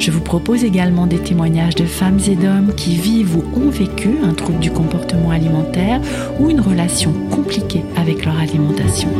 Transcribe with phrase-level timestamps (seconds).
[0.00, 4.08] Je vous propose également des témoignages de femmes et d'hommes qui vivent ou ont vécu
[4.24, 6.00] un trouble du comportement alimentaire
[6.38, 9.10] ou une relation compliquée avec leur alimentation.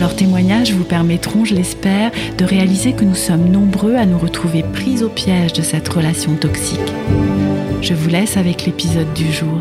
[0.00, 4.62] Leurs témoignages vous permettront, je l'espère, de réaliser que nous sommes nombreux à nous retrouver
[4.62, 6.80] pris au piège de cette relation toxique.
[7.82, 9.60] Je vous laisse avec l'épisode du jour.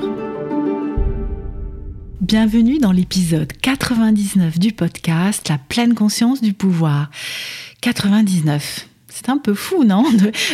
[2.22, 7.12] Bienvenue dans l'épisode 99 du podcast La pleine conscience du pouvoir.
[7.82, 8.88] 99.
[9.24, 10.04] C'est un peu fou, non,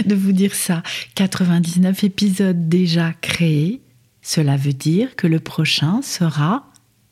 [0.05, 0.83] de, vous dire ça.
[1.15, 3.81] 99 épisodes déjà créés.
[4.21, 6.67] Cela veut dire que le prochain sera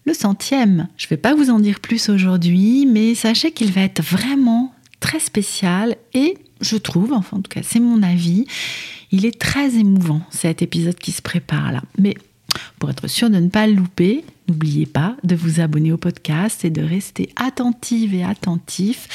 [0.06, 0.88] le centième.
[0.98, 4.73] Je ne vais pas vous en dire plus aujourd'hui, mais sachez qu'il va être vraiment
[5.00, 8.46] très spécial et je trouve, enfin en tout cas c'est mon avis,
[9.12, 11.81] il est très émouvant cet épisode qui se prépare là.
[11.98, 12.16] Mais
[12.80, 16.66] pour être sûr de ne pas le louper, n'oubliez pas de vous abonner au podcast
[16.66, 19.08] et de rester attentive et attentif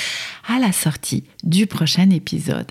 [0.46, 2.66] à la sortie du prochain épisode.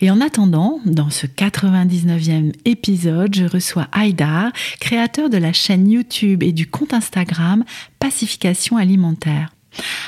[0.00, 6.42] Et en attendant, dans ce 99e épisode, je reçois Haïdar, créateur de la chaîne YouTube
[6.42, 7.64] et du compte Instagram
[7.98, 9.50] Pacification alimentaire.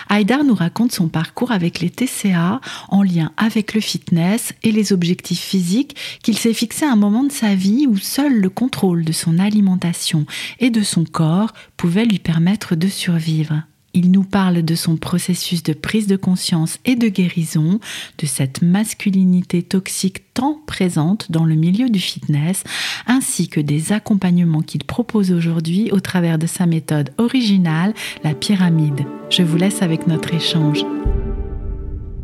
[0.08, 4.92] Haïdar nous raconte son parcours avec les TCA en lien avec le fitness et les
[4.92, 9.04] objectifs physiques qu'il s'est fixé à un moment de sa vie où seul le contrôle
[9.04, 10.26] de son alimentation
[10.60, 13.62] et de son corps pouvait lui permettre de survivre.
[13.94, 17.78] Il nous parle de son processus de prise de conscience et de guérison,
[18.18, 22.64] de cette masculinité toxique tant présente dans le milieu du fitness,
[23.06, 27.94] ainsi que des accompagnements qu'il propose aujourd'hui au travers de sa méthode originale,
[28.24, 29.06] la pyramide.
[29.30, 30.84] Je vous laisse avec notre échange.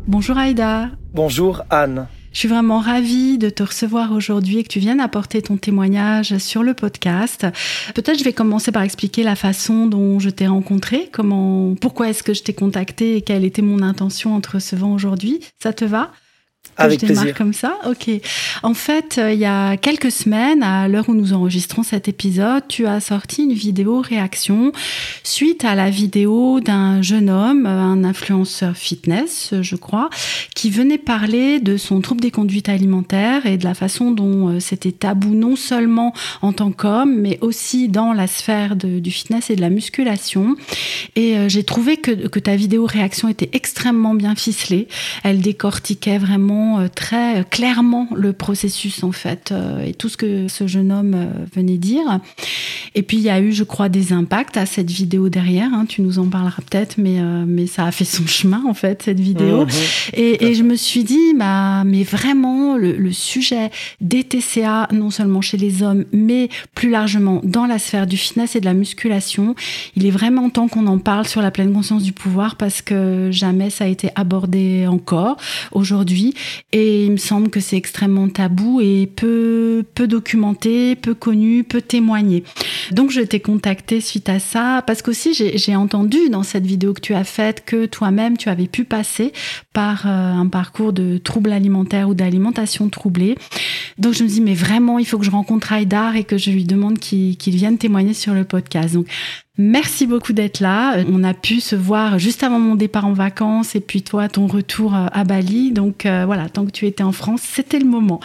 [0.07, 0.89] Bonjour Aïda.
[1.13, 2.07] Bonjour Anne.
[2.33, 6.37] Je suis vraiment ravie de te recevoir aujourd'hui et que tu viennes apporter ton témoignage
[6.37, 7.45] sur le podcast.
[7.93, 12.23] Peut-être je vais commencer par expliquer la façon dont je t'ai rencontré, comment, pourquoi est-ce
[12.23, 15.41] que je t'ai contacté et quelle était mon intention en te recevant aujourd'hui.
[15.59, 16.11] Ça te va?
[16.77, 18.09] Avec je démarre comme ça Ok.
[18.63, 22.63] En fait, euh, il y a quelques semaines, à l'heure où nous enregistrons cet épisode,
[22.67, 24.71] tu as sorti une vidéo réaction
[25.23, 30.09] suite à la vidéo d'un jeune homme, euh, un influenceur fitness, je crois,
[30.55, 34.59] qui venait parler de son trouble des conduites alimentaires et de la façon dont euh,
[34.59, 39.55] c'était tabou non seulement en tant qu'homme, mais aussi dans la sphère du fitness et
[39.55, 40.55] de la musculation.
[41.15, 44.87] Et j'ai trouvé que, que ta vidéo réaction était extrêmement bien ficelée.
[45.23, 50.47] Elle décortiquait vraiment euh, très clairement le processus en fait euh, et tout ce que
[50.47, 52.19] ce jeune homme euh, venait dire.
[52.95, 55.69] Et puis il y a eu, je crois, des impacts à cette vidéo derrière.
[55.73, 55.85] Hein.
[55.87, 59.19] tu nous en parleras peut-être, mais mais ça a fait son chemin en fait cette
[59.19, 59.65] vidéo.
[59.65, 59.69] Mhm.
[60.13, 65.57] et, je me suis dit, bah, mais vraiment le, sujet des TCA, non seulement chez
[65.57, 69.55] les hommes, mais plus largement dans la sphère du fitness et de la musculation,
[69.95, 73.29] il est vraiment temps qu'on en parle sur la pleine conscience du pouvoir parce que
[73.31, 75.37] jamais ça a été abordé encore
[75.71, 76.33] aujourd'hui.
[76.71, 81.81] Et il me semble que c'est extrêmement tabou et peu, peu documenté, peu connu, peu
[81.81, 82.43] témoigné.
[82.91, 87.01] Donc je t'ai contacté suite à ça parce qu'aussi j'ai entendu dans cette vidéo que
[87.01, 89.33] tu as faite que toi-même tu avais pu passer
[89.73, 93.37] par euh, un parcours de troubles alimentaires ou d'alimentation troublée.
[93.97, 96.51] Donc je me dis mais vraiment il faut que je rencontre Aïdar et que je
[96.51, 98.93] lui demande qu'il vienne témoigner sur le podcast.
[98.93, 99.07] Donc
[99.57, 101.03] Merci beaucoup d'être là.
[101.07, 104.47] On a pu se voir juste avant mon départ en vacances et puis toi, ton
[104.47, 105.71] retour euh, à Bali.
[105.71, 108.21] Donc euh, voilà, tant que tu étais en France, c'était le moment.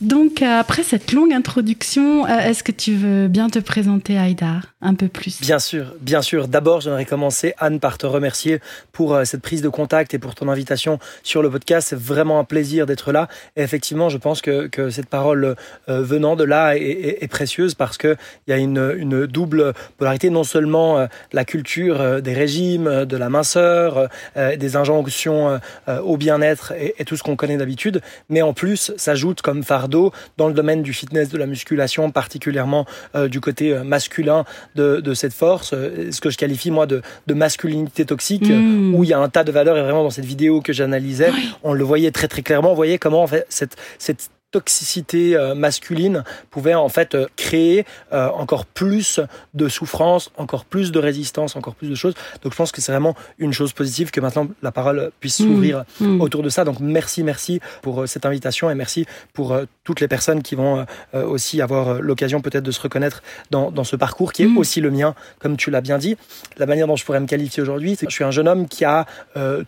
[0.00, 4.62] Donc, euh, après cette longue introduction, euh, est-ce que tu veux bien te présenter, Aïdar,
[4.80, 5.40] un peu plus?
[5.40, 6.46] Bien sûr, bien sûr.
[6.46, 8.60] D'abord, j'aimerais commencer, Anne, par te remercier
[8.92, 11.88] pour euh, cette prise de contact et pour ton invitation sur le podcast.
[11.90, 13.26] C'est vraiment un plaisir d'être là.
[13.56, 15.56] Et effectivement, je pense que, cette parole
[15.88, 21.08] venant de là est, précieuse parce qu'il y a une, une, double polarité, non seulement
[21.32, 27.22] la culture des régimes, de la minceur, des injonctions au bien-être et, et tout ce
[27.22, 31.38] qu'on connaît d'habitude, mais en plus s'ajoute comme fardeau dans le domaine du fitness, de
[31.38, 34.44] la musculation, particulièrement euh, du côté euh, masculin
[34.74, 38.94] de, cette force, euh, ce que je qualifie moi de, masculinité toxique, mm.
[38.94, 41.30] où il y a un tas de valeurs, et vraiment dans cette vidéo que j'analysais,
[41.62, 46.24] on le voyait très très clairement, on voyait comment en fait cette, cette toxicité masculine
[46.50, 49.20] pouvait en fait créer encore plus
[49.52, 52.14] de souffrance, encore plus de résistance, encore plus de choses.
[52.42, 55.44] Donc je pense que c'est vraiment une chose positive que maintenant la parole puisse mmh.
[55.44, 56.22] s'ouvrir mmh.
[56.22, 56.64] autour de ça.
[56.64, 59.04] Donc merci, merci pour cette invitation et merci
[59.34, 59.54] pour
[59.88, 63.96] toutes les personnes qui vont aussi avoir l'occasion peut-être de se reconnaître dans, dans ce
[63.96, 64.58] parcours qui est mmh.
[64.58, 66.18] aussi le mien, comme tu l'as bien dit.
[66.58, 68.68] La manière dont je pourrais me qualifier aujourd'hui, c'est que je suis un jeune homme
[68.68, 69.06] qui a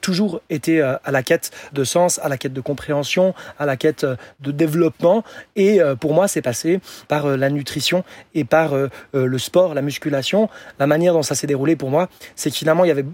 [0.02, 4.05] toujours été à la quête de sens, à la quête de compréhension, à la quête
[4.40, 5.25] de développement.
[5.56, 9.75] Et euh, pour moi, c'est passé par euh, la nutrition et par euh, le sport,
[9.75, 10.49] la musculation.
[10.78, 13.06] La manière dont ça s'est déroulé pour moi, c'est que finalement, il y avait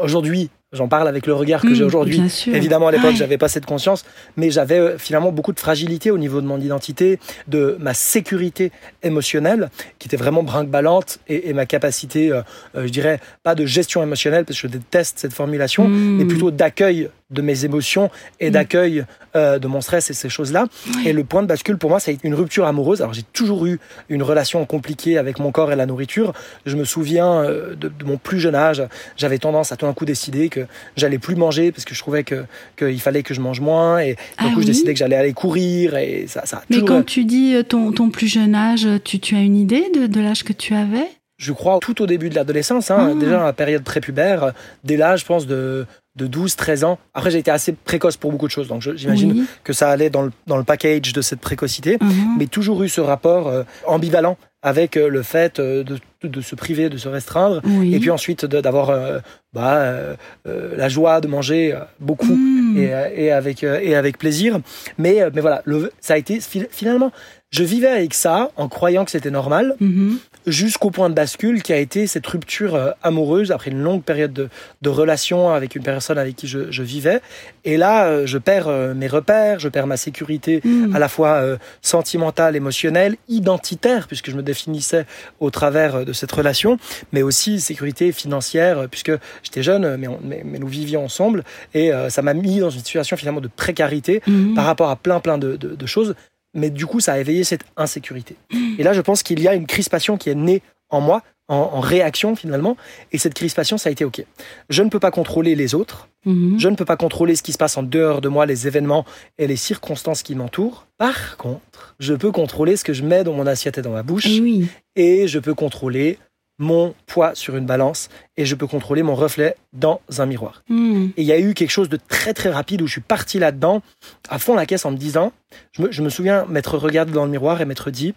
[0.00, 2.22] aujourd'hui J'en parle avec le regard que j'ai mmh, aujourd'hui.
[2.48, 4.04] Évidemment, à l'époque, je j'avais pas cette conscience,
[4.36, 7.18] mais j'avais finalement beaucoup de fragilité au niveau de mon identité,
[7.48, 8.70] de ma sécurité
[9.02, 12.32] émotionnelle, qui était vraiment brinque-ballante, et, ma capacité,
[12.74, 16.16] je dirais, pas de gestion émotionnelle, parce que je déteste cette formulation, mmh.
[16.18, 18.10] mais plutôt d'accueil de mes émotions
[18.40, 18.52] et mm.
[18.52, 19.04] d'accueil
[19.34, 20.66] euh, de mon stress et ces choses-là.
[21.04, 23.00] Et le point de bascule pour moi, c'est une rupture amoureuse.
[23.00, 26.32] Alors j'ai toujours eu une relation compliquée avec mon corps et la nourriture.
[26.66, 28.82] Je me souviens euh, de, mon plus jeune âge,
[29.16, 30.66] j'avais tendance à tout d'un coup décider que
[30.96, 32.44] j'allais plus manger parce que je trouvais que
[32.76, 35.32] qu'il fallait que je mange moins et du ah coup je décidais que j'allais aller
[35.32, 36.44] courir et ça.
[36.44, 39.56] ça Mais quand tu dis euh, ton, ton plus jeune âge, tu, tu as une
[39.56, 41.08] idée de, de l'âge que tu avais?
[41.36, 43.14] Je crois tout au début de l'adolescence, hein, ah.
[43.18, 44.52] déjà dans la période prépubère,
[44.84, 45.84] dès l'âge, je pense, de
[46.16, 46.98] de 12, 13 ans.
[47.12, 50.22] Après, j'ai été assez précoce pour beaucoup de choses, donc j'imagine que ça allait dans
[50.22, 52.36] le, dans le package de cette précocité, mhm.
[52.38, 56.54] mais toujours eu ce rapport euh, ambivalent avec euh, le fait euh, de, de, se
[56.54, 59.20] priver, de se restreindre, et puis ensuite d'avoir
[59.52, 62.78] bah, la joie de manger beaucoup mhm.
[62.78, 64.60] et, et, avec, et avec plaisir.
[64.96, 67.12] Mais, mais voilà, le, ça a été finalement,
[67.50, 70.18] je vivais avec ça en croyant que c'était normal, mhm.
[70.46, 74.32] Jusqu'au point de bascule qui a été cette rupture euh, amoureuse après une longue période
[74.32, 74.48] de,
[74.82, 77.20] de relation avec une personne avec qui je, je vivais.
[77.64, 80.94] Et là, euh, je perds euh, mes repères, je perds ma sécurité mhm.
[80.94, 81.42] à la fois
[81.82, 85.06] sentimentale, émotionnelle, identitaire, puisque je me définissais
[85.40, 86.78] au travers de cette relation,
[87.12, 89.12] mais aussi sécurité financière, puisque
[89.42, 90.08] j'étais jeune, mais,
[90.44, 91.44] mais, nous vivions ensemble.
[91.74, 94.54] Et ça m'a mis dans une situation finalement de précarité mhm.
[94.54, 96.14] par rapport à plein, plein de, de, de choses
[96.54, 98.36] mais du coup, ça a éveillé cette insécurité.
[98.78, 101.80] Et là, je pense qu'il y a une crispation qui est née en moi, en,
[101.80, 102.76] réaction finalement,
[103.12, 104.24] et cette crispation, ça a été OK.
[104.70, 106.58] Je ne peux pas contrôler les autres, mhm.
[106.58, 109.04] je ne peux pas contrôler ce qui se passe en dehors de moi, les événements
[109.36, 110.86] et les circonstances qui m'entourent.
[110.96, 114.02] Par contre, je peux contrôler ce que je mets dans mon assiette et dans ma
[114.02, 114.64] bouche, et,
[114.96, 116.18] et je peux contrôler
[116.58, 120.62] mon poids sur une balance et je peux contrôler mon reflet dans un miroir.
[120.68, 121.08] Hmm.
[121.16, 123.38] Et il y a eu quelque chose de très très rapide où je suis parti
[123.38, 123.82] là-dedans,
[124.28, 125.32] à fond la caisse en me disant,
[125.72, 128.14] je me, souviens m'être regardé dans le miroir et m'être dit,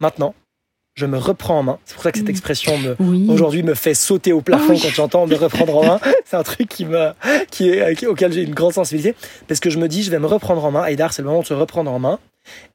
[0.00, 0.34] maintenant,
[0.94, 1.78] je me reprends en main.
[1.84, 2.30] C'est pour ça que cette hmm.
[2.30, 2.72] expression
[3.28, 6.00] aujourd'hui me fait sauter au plafond quand j'entends me reprendre en main.
[6.24, 7.10] C'est un truc qui me,
[7.50, 9.14] qui est, auquel j'ai une grande sensibilité
[9.46, 10.82] parce que je me dis, je vais me reprendre en main.
[10.82, 12.18] Aïdar, c'est le moment de se reprendre en main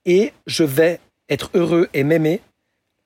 [0.05, 0.99] et je vais
[1.29, 2.41] être heureux et m'aimer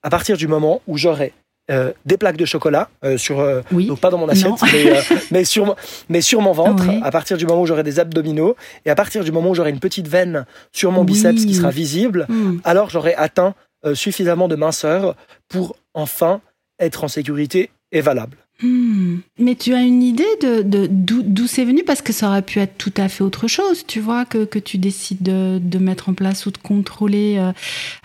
[0.04, 1.32] à partir du moment où j'aurai
[1.72, 4.52] euh, des plaques de chocolat euh, sur euh, donc pas dans mon assiette
[5.32, 5.78] mais, sur
[6.10, 9.24] mais sur mon ventre à partir du moment où j'aurai des abdominaux et à partir
[9.24, 12.58] du moment où j'aurai une petite veine sur mon biceps qui sera visible hmm.
[12.66, 13.56] alors j'aurai atteint
[13.94, 15.16] suffisamment de minceur
[15.48, 16.42] pour enfin
[16.80, 19.18] être en sécurité et valable Hmm.
[19.38, 21.84] Mais tu as une idée de, d'où, c'est venu?
[21.84, 24.58] Parce que ça aurait pu être tout à fait autre chose, tu vois, que, que
[24.58, 27.36] tu décides de, mettre en place ou de contrôler.
[27.38, 27.52] Euh.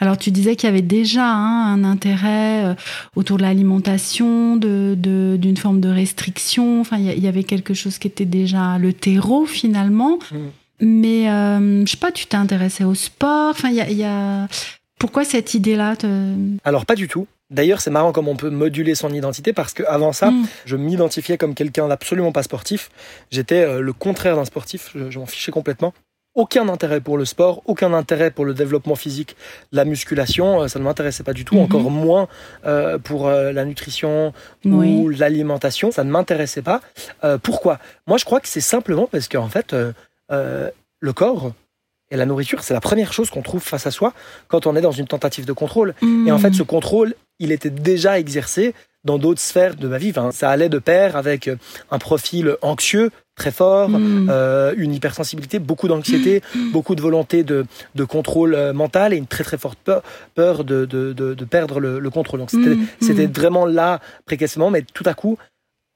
[0.00, 2.74] Alors tu disais qu'il y avait déjà hein, un intérêt euh,
[3.14, 4.96] autour de l'alimentation, de,
[5.38, 6.80] d'une forme de restriction.
[6.80, 10.18] Enfin, il y, avait quelque chose qui était déjà le terreau finalement.
[10.32, 10.48] Hmm.
[10.80, 13.50] Mais euh, je sais pas, tu t'es intéressé au sport?
[13.50, 14.48] Enfin, il y a,
[14.98, 15.94] Pourquoi cette idée-là
[16.64, 17.28] Alors pas du tout.
[17.50, 20.46] D'ailleurs, c'est marrant comme on peut moduler son identité parce que avant ça, mm.
[20.66, 22.90] je m'identifiais comme quelqu'un d'absolument pas sportif.
[23.30, 24.94] J'étais euh, le contraire d'un sportif.
[24.94, 25.94] Je, m'en fichais complètement.
[26.34, 29.34] Aucun intérêt pour le sport, aucun intérêt pour le développement physique,
[29.72, 31.56] la musculation, euh, ça ne m'intéressait pas du tout.
[31.56, 31.62] Mm-hmm.
[31.62, 32.28] Encore moins
[32.66, 36.82] euh, pour la nutrition ou l'alimentation, ça ne m'intéressait pas.
[37.42, 37.78] pourquoi?
[38.06, 39.74] Moi, je crois que c'est simplement parce qu'en fait,
[40.30, 41.52] le corps,
[42.10, 44.14] et la nourriture, c'est la première chose qu'on trouve face à soi
[44.48, 45.94] quand on est dans une tentative de contrôle.
[46.26, 48.74] Et en fait, ce contrôle, il était déjà exercé
[49.04, 50.12] dans d'autres sphères de ma vie.
[50.32, 51.48] ça allait de pair avec
[51.90, 54.28] un profil anxieux très fort, mm.
[54.28, 56.72] euh, une hypersensibilité, beaucoup d'anxiété, mm.
[56.72, 60.02] beaucoup de volonté de, de, contrôle euh, mental et une très très forte peur,
[60.34, 62.40] peur de, de, de, perdre le, le contrôle.
[62.40, 62.50] Donc
[63.00, 65.38] c'était vraiment là précocement, mais tout à coup,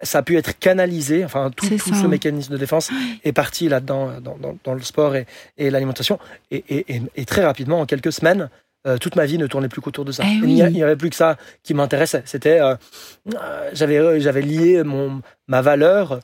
[0.02, 2.90] ça a pu être canalisé, enfin tout, tout ce mécanisme de défense
[3.24, 5.26] est parti là-dedans dans, dans, dans, le sport et,
[5.58, 6.18] et l'alimentation
[6.50, 8.50] et, et, et, très rapidement en quelques semaines
[8.84, 10.24] euh, toute ma vie ne tournait plus qu'autour de ça.
[10.26, 12.22] Eh il n'y avait plus que ça qui m'intéressait.
[12.24, 12.74] C'était, euh,
[13.32, 16.20] euh, j'avais, j'avais lié mon ma valeur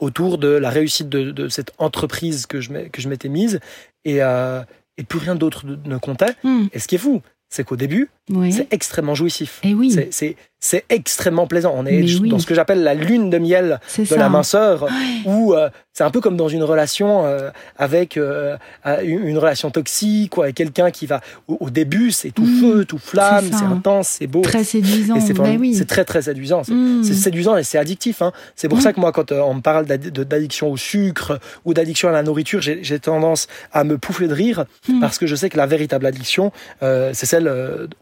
[0.00, 3.60] autour de la réussite de, de, cette entreprise que je que je m'étais mise
[4.04, 6.34] et et plus rien d'autre ne comptait.
[6.42, 6.66] Mm.
[6.72, 8.52] Et ce qui est fou, c'est qu'au début, Oui.
[8.52, 9.60] c'est extrêmement jouissif.
[9.62, 11.72] Et oui, C'est- C'est c'est extrêmement plaisant.
[11.74, 12.28] On est oui.
[12.28, 14.16] dans ce que j'appelle la lune de miel de ça.
[14.18, 14.86] la minceur,
[15.24, 18.58] où euh, c'est un peu comme dans une relation euh, avec euh,
[19.02, 22.60] une relation toxique ou avec quelqu'un qui va au, au début c'est tout Mm.
[22.60, 25.18] feu, tout flamme, C'est intense, c'est beau, Très séduisant.
[25.18, 26.62] c'est Ben c'est très très séduisant.
[26.62, 27.04] C'est Mm.
[27.04, 28.20] c'est séduisant et c'est addictif.
[28.20, 28.32] Hein.
[28.54, 28.82] C'est pour Mm.
[28.82, 32.60] ça que moi, quand on me parle d'addiction au sucre ou d'addiction à la nourriture,
[32.60, 35.00] j'ai tendance à me pouffer de rire Mm.
[35.00, 37.50] parce que je sais que la véritable addiction, c'est celle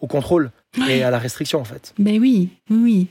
[0.00, 0.50] au contrôle
[0.88, 1.94] et à la restriction en fait.
[1.98, 3.06] Ben oui, oui, oui.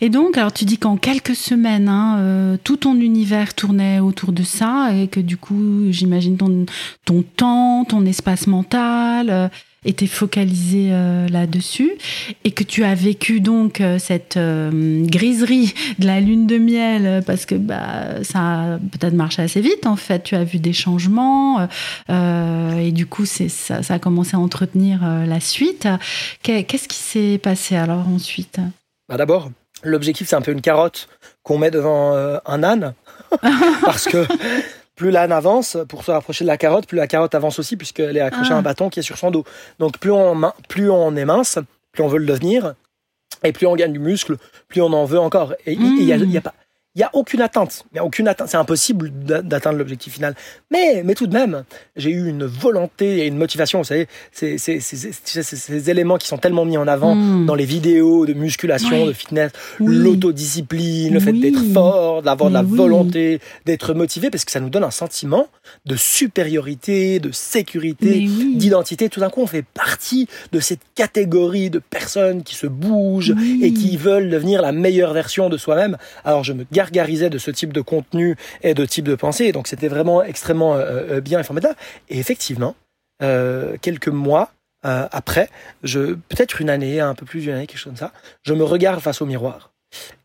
[0.00, 4.32] Et donc, alors tu dis qu'en quelques semaines, hein, euh, tout ton univers tournait autour
[4.32, 6.66] de ça et que du coup, j'imagine ton,
[7.04, 9.48] ton temps, ton espace mental euh,
[9.84, 11.92] était focalisé euh, là-dessus
[12.44, 17.22] et que tu as vécu donc euh, cette euh, griserie de la lune de miel
[17.26, 18.38] parce que bah, ça
[18.74, 20.22] a peut-être marché assez vite en fait.
[20.24, 21.66] Tu as vu des changements
[22.10, 25.88] euh, et du coup, c'est ça, ça a commencé à entretenir la suite.
[26.42, 28.58] Qu'est- Qu'est-ce qui s'est passé alors ensuite?
[29.08, 29.50] Bah, D'abord,
[29.82, 31.08] l'objectif c'est un peu une carotte
[31.42, 32.92] qu'on met devant un âne
[33.84, 34.26] parce que
[35.00, 38.16] plus l'âne avance pour se rapprocher de la carotte, plus la carotte avance aussi puisqu'elle
[38.18, 38.58] est accrochée à Ah.
[38.58, 39.44] un bâton qui est sur son dos.
[39.78, 40.38] Donc plus on,
[40.68, 41.58] plus on est mince,
[41.92, 42.74] plus on veut le devenir,
[43.42, 44.36] et plus on gagne du muscle,
[44.68, 45.54] plus on en veut encore.
[45.64, 46.22] Et il il y a, Mm.
[46.24, 46.52] il y a pas.
[46.96, 47.84] Il n'y a aucune atteinte.
[47.92, 48.48] Il y a aucune atteinte.
[48.48, 50.34] C'est impossible d'a- d'atteindre l'objectif final.
[50.72, 51.62] Mais, mais tout de même,
[51.94, 53.78] j'ai eu une volonté et une motivation.
[53.78, 57.46] Vous savez, ces éléments qui sont tellement mis en avant Mm.
[57.46, 59.94] dans les vidéos de musculation, de fitness, Oui.
[59.96, 61.40] l'autodiscipline, le fait Oui.
[61.40, 65.46] d'être fort, d'avoir de la volonté, d'être motivé, parce que ça nous donne un sentiment
[65.86, 69.08] de supériorité, de sécurité, d'identité.
[69.08, 73.72] Tout d'un coup, on fait partie de cette catégorie de personnes qui se bougent et
[73.72, 75.96] qui veulent devenir la meilleure version de soi-même.
[76.24, 79.52] Alors, je me gargarisais de ce type de contenu et de type de pensée, et
[79.52, 81.76] donc c'était vraiment extrêmement euh, euh, bien et formidable.
[82.08, 82.74] Et effectivement,
[83.22, 84.52] euh, quelques mois
[84.86, 85.50] euh, après,
[85.82, 88.64] je peut-être une année, un peu plus d'une année, quelque chose comme ça, je me
[88.64, 89.72] regarde face au miroir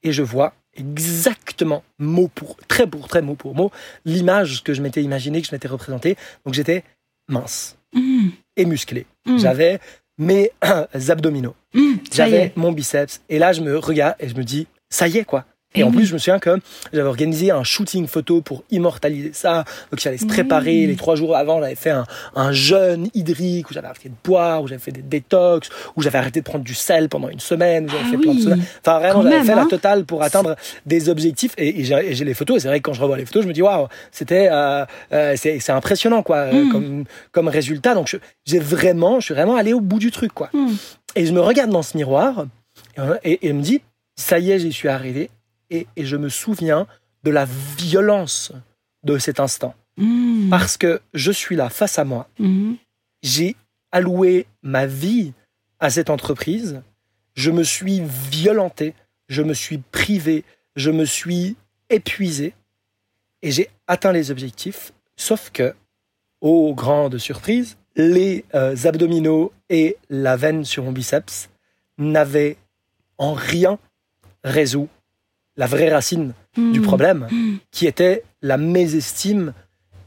[0.03, 3.71] et je vois exactement mot pour trait pour trait, mot pour mot,
[4.05, 6.15] l'image que je m'étais imaginé, que je m'étais représenté.
[6.45, 6.83] Donc j'étais
[7.27, 8.29] mince Mm.
[8.57, 9.05] et musclé.
[9.25, 9.37] Mm.
[9.39, 9.79] J'avais
[10.17, 10.51] mes
[11.09, 11.79] abdominaux, Mm.
[11.79, 15.17] Y j'avais mon biceps, et là je me regarde et je me dis, ça y
[15.17, 15.45] est quoi.
[15.75, 15.95] Et, en oui.
[15.97, 16.57] plus, je me souviens que
[16.93, 19.63] j'avais organisé un shooting photo pour immortaliser ça.
[19.91, 20.81] Donc, j'allais se préparer.
[20.81, 20.87] Oui.
[20.87, 22.05] Les trois jours avant, j'avais fait un,
[22.35, 26.17] un jeûne hydrique où j'avais arrêté de boire, où j'avais fait des détox, où j'avais
[26.17, 28.43] arrêté de prendre du sel pendant une semaine, où j'avais Ah fait plein de oui.
[28.43, 28.55] soda.
[28.85, 29.67] Enfin, vraiment, j'avais fait la hein.
[29.67, 30.55] totale pour atteindre
[30.85, 31.53] des objectifs.
[31.57, 32.57] Et, et j'ai et j'ai les photos.
[32.57, 34.85] Et c'est vrai que quand je revois les photos, je me dis, waouh, c'était, euh,
[35.13, 36.71] euh, c'est c'est impressionnant, quoi, euh, Mm.
[36.71, 37.93] comme, comme résultat.
[37.95, 40.49] Donc, j'ai vraiment, je suis vraiment allé au bout du truc, quoi.
[40.53, 40.67] Mm.
[41.15, 42.45] Et je me regarde dans ce miroir
[43.23, 43.81] et, et, et me dit,
[44.15, 45.29] ça y est, j'y suis arrivé.
[45.69, 46.87] Et, et je me souviens
[47.23, 47.45] de la
[47.77, 48.51] violence
[49.03, 49.75] de cet instant.
[49.97, 50.49] Mm.
[50.49, 52.29] Parce que je suis là face à moi.
[52.39, 52.73] Mm.
[53.23, 53.55] J'ai
[53.91, 55.33] alloué ma vie
[55.79, 56.81] à cette entreprise.
[57.33, 58.93] Je me suis violenté.
[59.27, 60.43] Je me suis privé.
[60.75, 61.55] Je me suis
[61.89, 62.53] épuisé.
[63.41, 64.93] Et j'ai atteint les objectifs.
[65.17, 65.73] Sauf que,
[66.41, 71.49] aux grandes surprises, les euh, abdominaux et la veine sur mon biceps
[71.97, 72.57] n'avaient
[73.17, 73.79] en rien
[74.43, 74.89] résolu
[75.57, 76.83] la vraie racine du Mm.
[76.83, 77.55] problème, Mm.
[77.71, 79.53] qui était la mésestime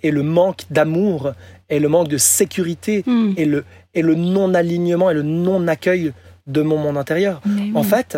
[0.03, 1.33] et le manque d'amour
[1.69, 3.33] et le manque de sécurité Mm.
[3.37, 3.65] et le,
[3.95, 6.13] et le non-alignement et le non-accueil
[6.47, 7.41] de mon monde intérieur.
[7.75, 8.17] En fait,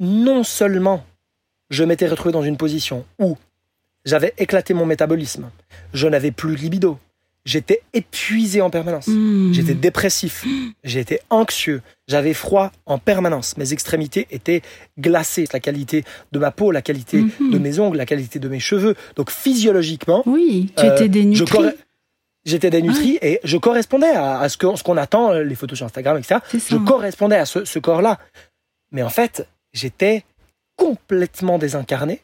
[0.00, 1.04] non seulement
[1.70, 3.36] je m'étais retrouvé dans une position où
[4.04, 5.50] j'avais éclaté mon métabolisme,
[5.92, 6.98] je n'avais plus de libido,
[7.48, 9.52] j'étais épuisé en permanence, Mm.
[9.54, 10.44] j'étais dépressif,
[10.84, 14.60] j'étais anxieux, j'avais froid en permanence, mes extrémités étaient
[14.98, 17.50] glacées, la qualité de ma peau, la qualité Mhm.
[17.50, 18.94] de mes ongles, la qualité de mes cheveux.
[19.16, 21.58] Donc physiologiquement, Oui, tu euh, étais dénutri.
[22.44, 25.76] J'étais dénutri et je correspondais à, à ce qu'on ce qu'on attend, euh, les photos
[25.78, 26.40] sur Instagram, etc.
[26.52, 28.18] Je correspondais à ce, ce corps-là.
[28.92, 30.24] Mais en fait, j'étais
[30.76, 32.20] complètement désincarné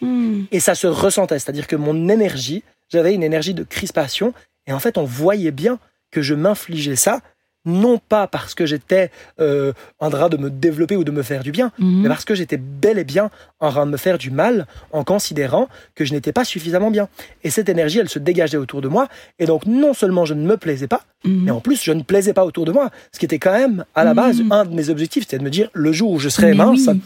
[0.00, 0.44] Mm.
[0.52, 1.40] et ça se ressentait.
[1.40, 4.32] C'est-à-dire que mon énergie, j'avais une énergie de crispation
[4.68, 5.80] et en fait, on voyait bien
[6.12, 7.20] que je m'infligeais ça,
[7.64, 9.10] non pas parce que j'étais
[9.40, 12.02] euh, en train de me développer ou de me faire du bien, Mm.
[12.02, 15.04] mais parce que j'étais bel et bien en train de me faire du mal en
[15.04, 17.08] considérant que je n'étais pas suffisamment bien.
[17.44, 19.08] Et cette énergie, elle se dégageait autour de moi.
[19.38, 21.44] Et donc, non seulement je ne me plaisais pas, Mm.
[21.44, 22.90] mais en plus, je ne plaisais pas autour de moi.
[23.12, 24.16] Ce qui était quand même, à la Mhm.
[24.16, 26.54] base, un de mes objectifs, c'était de me dire, le jour où je serai Mais
[26.54, 27.00] mince, oui.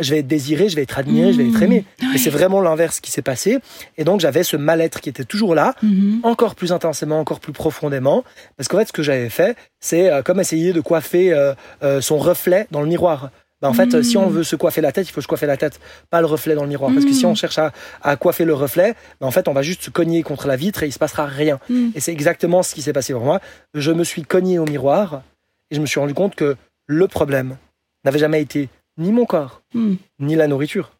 [0.00, 1.84] Je vais être désiré, je vais être admiré, je vais être aimé.
[2.02, 2.14] Mhm.
[2.14, 3.58] Et c'est vraiment l'inverse qui s'est passé.
[3.96, 6.20] Et donc, j'avais ce mal-être qui était toujours là, Mhm.
[6.22, 8.24] encore plus intensément, encore plus profondément.
[8.56, 12.00] Parce qu'en fait, ce que j'avais fait, c'est euh, comme essayer de coiffer euh, euh,
[12.00, 13.30] son reflet dans le miroir.
[13.60, 15.56] bah, en fait, si on veut se coiffer la tête, il faut se coiffer la
[15.56, 16.92] tête, pas le reflet dans le miroir.
[16.92, 19.62] Parce que si on cherche à, à coiffer le reflet, bah, en fait, on va
[19.62, 21.58] juste se cogner contre la vitre et il se passera rien.
[21.96, 23.40] Et c'est exactement ce qui s'est passé pour moi.
[23.74, 25.22] Je me suis cogné au miroir
[25.72, 27.56] et je me suis rendu compte que le problème
[28.04, 29.94] n'avait jamais été ni mon corps, Mm.
[30.20, 30.92] ni la nourriture.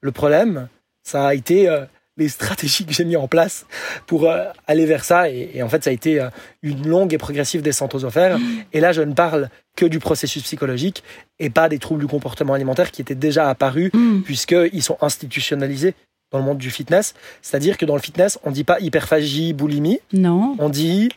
[0.00, 0.68] Le problème,
[1.04, 1.84] ça a été euh,
[2.16, 3.66] les stratégies que j'ai mis en place
[4.06, 5.30] pour euh, aller vers ça.
[5.30, 6.28] Et, et en fait, ça a été euh,
[6.62, 8.38] une longue et progressive descente aux enfers.
[8.72, 11.02] Et là, je ne parle que du processus psychologique
[11.38, 14.22] et pas des troubles du comportement alimentaire qui étaient déjà apparus Mm.
[14.22, 15.94] puisqu'ils sont institutionnalisés
[16.30, 17.14] dans le monde du fitness.
[17.42, 20.56] C'est-à-dire que dans le fitness, on dit pas hyperphagie, boulimie, Non.
[20.58, 21.08] on dit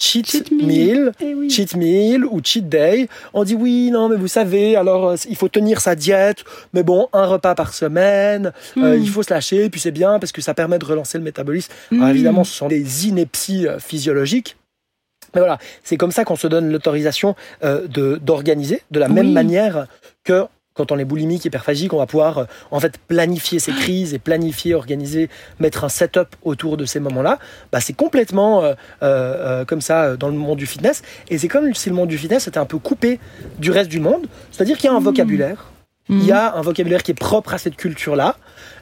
[0.00, 0.66] cheat, Cheat meal.
[0.66, 1.50] meal, Eh oui.
[1.50, 3.08] cheat meal ou cheat day.
[3.34, 6.82] On dit oui, non, mais vous savez, alors euh, il faut tenir sa diète, mais
[6.82, 9.02] bon, un repas par semaine, euh, Mm.
[9.02, 11.72] il faut se lâcher, puis c'est bien parce que ça permet de relancer le métabolisme.
[11.92, 12.10] Alors Mm.
[12.10, 14.56] évidemment, ce sont des inepties euh, physiologiques.
[15.34, 19.86] Mais voilà, c'est comme ça qu'on se donne l'autorisation de d'organiser de la même manière
[20.24, 20.44] que
[20.78, 24.18] quand on est boulimique, hyperphagique, on va pouvoir euh, en fait planifier ses crises et
[24.18, 27.38] planifier, organiser, mettre un setup autour de ces moments-là.
[27.72, 31.02] Bah, c'est complètement euh, euh, comme ça dans le monde du fitness.
[31.28, 33.18] Et c'est comme si le monde du fitness était un peu coupé
[33.58, 34.26] du reste du monde.
[34.52, 35.04] C'est-à-dire qu'il y a un Mm.
[35.04, 35.70] vocabulaire,
[36.08, 36.18] Mm.
[36.20, 38.36] il y a un vocabulaire qui est propre à cette culture-là.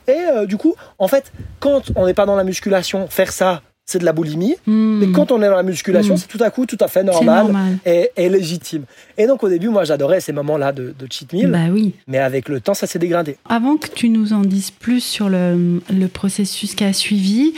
[0.07, 3.63] Et euh, du coup, en fait, quand on n'est pas dans la musculation, faire ça,
[3.87, 4.57] c'est de la boulimie.
[4.67, 4.99] Mm.
[4.99, 6.19] Mais quand on est dans la musculation, Mm.
[6.19, 7.79] c'est tout à coup tout à fait normal, normal.
[7.87, 8.83] Et, et légitime.
[9.17, 11.95] Et donc au début, moi j'adorais ces moments-là de, de cheat meal, Bah oui.
[12.09, 13.37] mais avec le temps, ça s'est dégradé.
[13.49, 17.53] Avant que tu nous en dises plus sur le, le processus qui a suivi,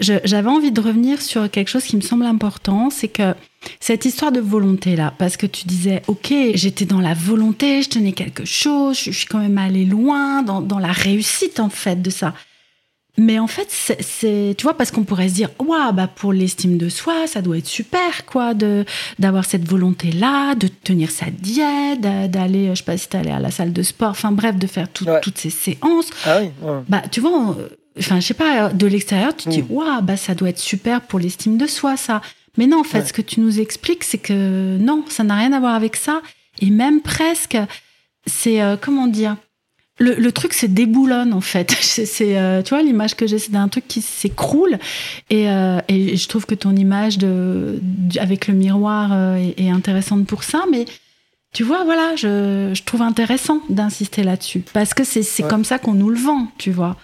[0.00, 3.34] j'avais envie de revenir sur quelque chose qui me semble important, c'est que
[3.80, 7.88] cette histoire de volonté là, parce que tu disais, ok, j'étais dans la volonté, je
[7.90, 11.68] tenais quelque chose, je, je suis quand même allée loin dans, dans la réussite en
[11.68, 12.32] fait de ça.
[13.20, 16.78] Mais en fait, c'est- tu vois, parce qu'on pourrait se dire, waouh, bah pour l'estime
[16.78, 18.84] de soi, ça doit être super, quoi, de
[19.18, 23.40] d'avoir cette volonté-là, de tenir sa diète, d'a- d'aller, je sais pas si t'allais à
[23.40, 25.20] la salle de sport, enfin bref, de faire tout- Ouais.
[25.20, 26.10] toutes ces séances.
[26.24, 26.80] Ah oui, ouais.
[26.88, 27.56] Bah, tu vois, on-
[27.98, 29.70] enfin, je sais pas, de l'extérieur, tu te dis, Mm.
[29.70, 32.22] waouh, bah ça doit être super pour l'estime de soi, ça.
[32.56, 33.04] Mais non, en fait, Ouais.
[33.06, 36.22] ce que tu nous expliques, c'est que non, ça n'a rien à voir avec ça.
[36.60, 37.58] Et même presque,
[38.26, 39.36] c'est, euh, comment dire,
[39.98, 41.70] le, le truc se déboulonne en fait.
[41.80, 44.78] C'est, c'est, euh, tu vois, l'image que j'ai, c'est d'un truc qui s'écroule.
[45.30, 47.80] Et, euh, et je trouve que ton image de,
[48.18, 50.64] avec le miroir euh, est, est intéressante pour ça.
[50.70, 50.84] Mais
[51.54, 54.62] tu vois, voilà, je, je trouve intéressant d'insister là-dessus.
[54.72, 55.48] Parce que c'est, c'est Ouais.
[55.48, 56.96] comme ça qu'on nous le vend, tu vois.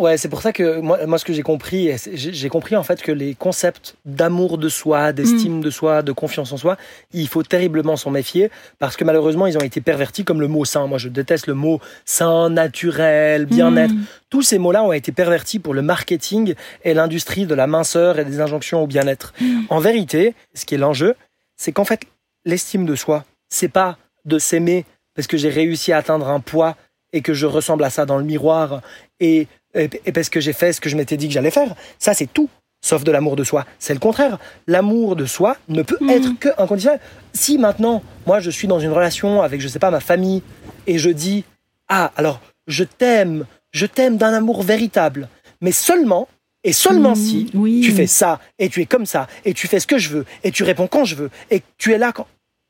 [0.00, 3.02] Ouais, c'est pour ça que moi, moi ce que j'ai compris, j'ai compris en fait
[3.02, 5.60] que les concepts d'amour de soi, d'estime Mm.
[5.60, 6.78] de soi, de confiance en soi,
[7.12, 10.64] il faut terriblement s'en méfier parce que malheureusement ils ont été pervertis comme le mot
[10.64, 10.86] sain.
[10.86, 13.92] Moi je déteste le mot sain, naturel, bien-être.
[13.92, 14.04] Mm.
[14.30, 18.24] Tous ces mots-là ont été pervertis pour le marketing et l'industrie de la minceur et
[18.24, 19.34] des injonctions au bien-être.
[19.38, 19.64] Mm.
[19.68, 21.14] En vérité, ce qui est l'enjeu,
[21.58, 22.00] c'est qu'en fait,
[22.46, 26.76] l'estime de soi, c'est pas de s'aimer parce que j'ai réussi à atteindre un poids
[27.12, 28.80] et que je ressemble à ça dans le miroir
[29.18, 31.74] et, et, et parce que j'ai fait ce que je m'étais dit que j'allais faire.
[31.98, 32.48] Ça, c'est tout.
[32.82, 33.66] Sauf de l'amour de soi.
[33.78, 34.38] C'est le contraire.
[34.66, 36.10] L'amour de soi ne peut Mhm.
[36.10, 36.98] être que inconditionnel.
[37.34, 40.42] Si maintenant, moi, je suis dans une relation avec, je sais pas, ma famille,
[40.86, 41.44] et je dis,
[41.88, 45.28] ah, alors, je t'aime, je t'aime d'un amour véritable,
[45.60, 46.26] mais seulement,
[46.64, 47.16] et seulement Mm.
[47.16, 47.80] si, oui.
[47.84, 50.24] tu fais ça, et tu es comme ça, et tu fais ce que je veux,
[50.42, 52.26] et tu réponds quand je veux, et tu es là quand.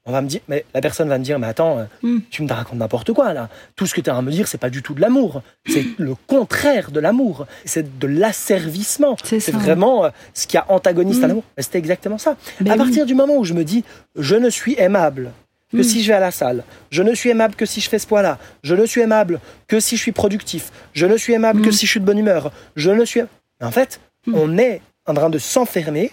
[0.06, 2.18] On va me dire, mais la personne va me dire, mais attends, euh, Mm.
[2.30, 3.48] tu me racontes n'importe quoi là.
[3.76, 5.42] Tout ce que tu as à me dire, c'est pas du tout de l'amour.
[5.68, 7.46] C'est le contraire de l'amour.
[7.66, 9.16] C'est de l'asservissement.
[9.24, 11.28] C'est vraiment euh, ce qui a antagoniste à Mm.
[11.28, 11.44] l'amour.
[11.58, 12.36] C'était exactement ça.
[12.60, 12.78] Ben à oui.
[12.78, 13.84] partir du moment où je me dis,
[14.16, 15.32] je ne suis aimable
[15.70, 15.82] que Mm.
[15.84, 18.06] si je vais à la salle, je ne suis aimable que si je fais ce
[18.06, 21.70] poids-là, je ne suis aimable que si je suis productif, je ne suis aimable que
[21.70, 23.20] si je suis de bonne humeur, je ne suis.
[23.62, 24.00] En fait,
[24.32, 26.10] on est en train de s'enfermer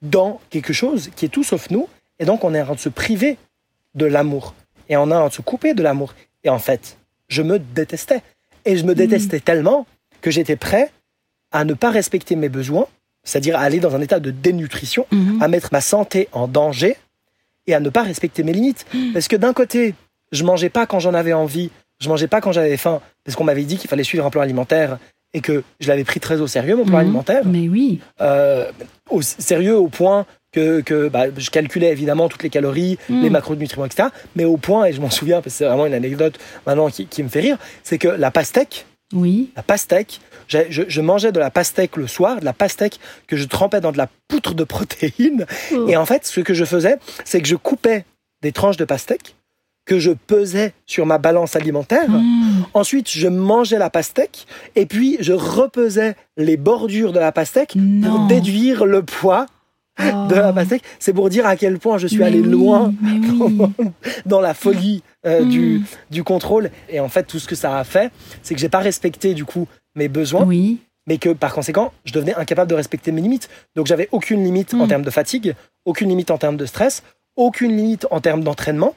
[0.00, 1.88] dans quelque chose qui est tout sauf nous,
[2.20, 3.36] et donc on est en train de se priver
[3.96, 4.54] de l'amour,
[4.88, 6.14] et on est en train de se couper de l'amour.
[6.44, 6.96] Et en fait,
[7.28, 8.22] je me détestais.
[8.64, 9.86] Et je me détestais tellement
[10.20, 10.92] que j'étais prêt
[11.50, 12.86] à ne pas respecter mes besoins,
[13.24, 15.42] c'est-à-dire à aller dans un état de dénutrition, Mhm.
[15.42, 16.96] à mettre ma santé en danger
[17.66, 18.86] et à ne pas respecter mes limites.
[19.12, 19.94] Parce que d'un côté,
[20.32, 23.44] je mangeais pas quand j'en avais envie, je mangeais pas quand j'avais faim, parce qu'on
[23.44, 24.98] m'avait dit qu'il fallait suivre un plan alimentaire
[25.34, 27.00] et que je l'avais pris très au sérieux, mon plan Mhm.
[27.00, 27.42] alimentaire.
[27.44, 28.00] Mais oui.
[28.20, 28.70] Euh,
[29.10, 33.22] au sérieux au point que, que bah, je calculais évidemment toutes les calories, Mm.
[33.22, 34.08] les macronutriments, etc.
[34.36, 37.06] Mais au point, et je m'en souviens, parce que c'est vraiment une anecdote maintenant qui,
[37.06, 39.50] qui me fait rire, c'est que la pastèque, Oui.
[39.56, 40.58] la pastèque, je,
[40.88, 43.98] je mangeais de la pastèque le soir, de la pastèque que je trempais dans de
[43.98, 45.46] la poutre de protéines.
[45.72, 45.86] Oh.
[45.88, 48.04] Et en fait, ce que je faisais, c'est que je coupais
[48.42, 49.36] des tranches de pastèque
[49.86, 52.08] que je pesais sur ma balance alimentaire.
[52.08, 52.64] Mm.
[52.74, 58.20] Ensuite, je mangeais la pastèque et puis je repesais les bordures de la pastèque pour
[58.26, 59.46] déduire le poids
[60.00, 60.82] de la pastèque.
[60.98, 62.92] C'est pour dire à quel point je suis allé loin
[64.26, 65.84] dans la folie euh, du, mm.
[66.10, 66.70] du contrôle.
[66.88, 68.10] Et en fait, tout ce que ça a fait,
[68.42, 70.44] c'est que j'ai pas respecté du coup mes besoins.
[70.44, 70.78] Oui.
[71.06, 73.48] Mais que par conséquent, je devenais incapable de respecter mes limites.
[73.74, 74.88] Donc j'avais aucune limite en mm.
[74.88, 77.02] termes de fatigue, aucune limite en termes de stress,
[77.36, 78.94] aucune limite en termes d'entraînement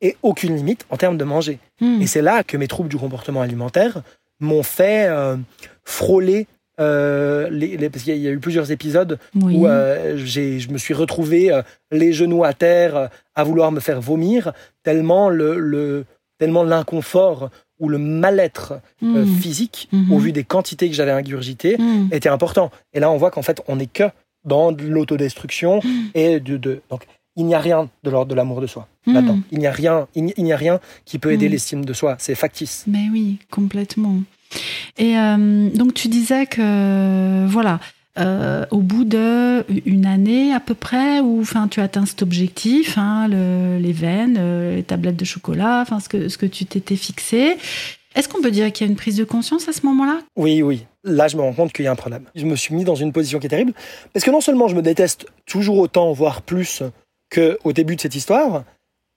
[0.00, 1.58] et aucune limite en termes de manger.
[1.80, 2.02] Mm.
[2.02, 4.02] Et c'est là que mes troubles du comportement alimentaire
[4.40, 5.36] m'ont fait euh,
[5.84, 6.46] frôler
[6.78, 11.50] euh, les, parce qu'il y a eu plusieurs épisodes où euh, je me suis retrouvé
[11.50, 16.04] euh, les genoux à terre à vouloir me faire vomir tellement le,
[16.38, 19.24] tellement l'inconfort ou le mal-être hmm.
[19.24, 20.12] physique hmm.
[20.12, 22.08] au vu des quantités que j'avais ingurgitées hmm.
[22.12, 22.70] était important.
[22.92, 24.04] Et là, on voit qu'en fait, on n'est que
[24.44, 25.80] dans l'autodestruction
[26.14, 29.38] et de, de, donc il n'y a rien de l'ordre de l'amour de soi là-dedans.
[29.50, 32.16] Il n'y a rien, il n'y a rien qui peut aider l'estime de soi.
[32.18, 32.84] C'est factice.
[32.86, 34.20] Mais oui, complètement.
[34.98, 37.80] Et euh, donc tu disais que voilà,
[38.18, 43.28] euh, au bout d'une année à peu près, où enfin tu atteins cet objectif, hein,
[43.28, 47.56] les veines, euh, les tablettes de chocolat, enfin ce que ce que tu t'étais fixé.
[48.14, 50.20] Est-ce qu'on peut dire qu'il y a une prise de conscience à ce moment-là?
[50.36, 50.86] Oui, oui.
[51.04, 52.24] Là, je me rends compte qu'il y a un problème.
[52.34, 53.74] Je me suis mis dans une position qui est terrible
[54.14, 56.82] parce que non seulement je me déteste toujours autant, voire plus
[57.28, 58.64] que au début de cette histoire,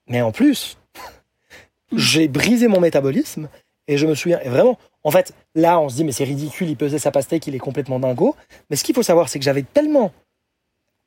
[0.10, 0.78] mais en plus,
[1.96, 3.48] j'ai brisé mon métabolisme
[3.88, 6.76] et je me souviens, vraiment, en fait, là, on se dit, mais c'est ridicule, il
[6.76, 8.36] pesait sa pastèque, il est complètement dingo.
[8.70, 10.12] Mais ce qu'il faut savoir, c'est que j'avais tellement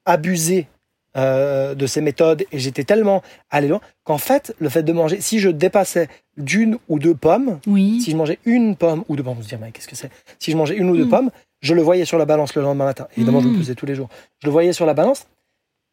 [0.06, 0.66] abusé
[1.14, 5.20] euh, de ces méthodes et j'étais tellement allé loin qu'en fait, le fait de manger,
[5.20, 9.36] si je dépassais d'une ou deux pommes, si je mangeais une pomme ou deux pommes,
[9.38, 10.10] on se dit, mais qu'est-ce que c'est?
[10.38, 11.10] Si je mangeais une ou deux mm.
[11.10, 13.08] pommes, je le voyais sur la balance le lendemain matin.
[13.16, 13.76] Évidemment, je le pesais mm.
[13.76, 14.08] tous les jours.
[14.38, 15.26] Je le voyais sur la balance.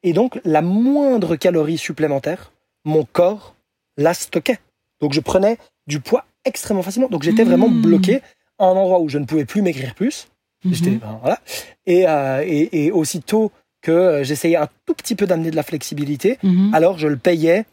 [0.04, 2.54] Et donc, la moindre calorie supplémentaire,
[2.86, 3.56] mon corps
[3.98, 4.60] la stockait.
[5.02, 7.10] Donc, je prenais du poids extrêmement facilement.
[7.10, 7.82] Donc j'étais vraiment hmm.
[7.82, 8.22] bloqué
[8.58, 10.28] à un endroit où je ne pouvais plus m'écrire plus.
[10.66, 11.00] Mhm.
[11.00, 11.40] Ben, voilà.
[11.88, 16.38] Euh, et, et, aussitôt que euh, j'essayais un tout petit peu d'amener de la flexibilité,
[16.44, 16.74] mhm.
[16.74, 17.66] alors je le payais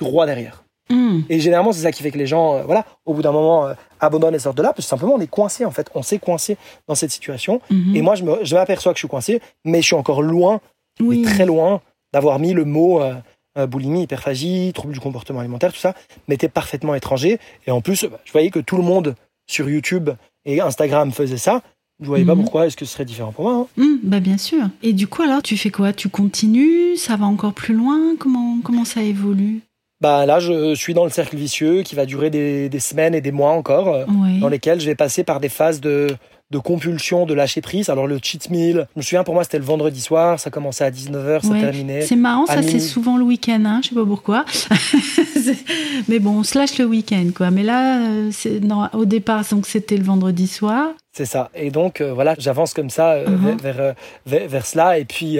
[0.00, 0.60] droit derrière.
[1.30, 3.68] Et généralement, c'est ça qui fait que les gens, euh, voilà, au bout d'un moment,
[4.00, 5.90] abandonnent et sortent de là, parce que simplement, on est coincé, en fait.
[5.94, 7.62] On s'est coincé dans cette situation.
[7.94, 10.60] Et moi, je m'aperçois que je suis coincé, mais je suis encore loin,
[11.24, 11.80] très loin,
[12.12, 13.00] d'avoir mis le mot
[13.68, 15.94] boulimie, hyperphagie, troubles du comportement alimentaire, tout ça,
[16.28, 17.38] m'était parfaitement étranger.
[17.66, 19.14] Et en plus, bah, je voyais que tout le monde
[19.46, 20.10] sur YouTube
[20.44, 21.62] et Instagram faisait ça.
[22.00, 22.42] Je voyais pas mhm.
[22.42, 23.54] pourquoi est-ce que ce serait différent pour moi.
[23.54, 23.82] Hein?
[23.82, 24.62] Mmh, bah bien sûr.
[24.82, 25.92] Et du coup, alors, tu fais quoi?
[25.92, 26.96] Tu continues?
[26.96, 28.16] Ça va encore plus loin?
[28.18, 29.60] Comment, comment ça évolue?
[30.00, 33.32] Bah là, je suis dans le cercle vicieux qui va durer des, semaines et des
[33.32, 34.04] mois encore, euh,
[34.40, 36.08] dans lesquels je vais passer par des phases de,
[36.50, 37.88] de compulsion, de lâcher prise.
[37.88, 40.84] Alors le cheat meal, je me souviens pour moi c'était le vendredi soir, ça commençait
[40.84, 42.02] à 19h, ça terminait.
[42.02, 44.44] C'est marrant, ça c'est souvent le week-end, hein, je sais pas pourquoi.
[46.08, 47.50] mais bon, on se lâche le week-end quoi.
[47.50, 48.30] Mais là, euh,
[48.62, 50.90] non, au départ, donc c'était le vendredi soir.
[51.12, 51.50] C'est ça.
[51.54, 53.60] Et donc euh, voilà, j'avance comme ça euh, uh-huh.
[53.60, 53.94] vers,
[54.26, 54.98] vers, cela.
[54.98, 55.38] Et puis,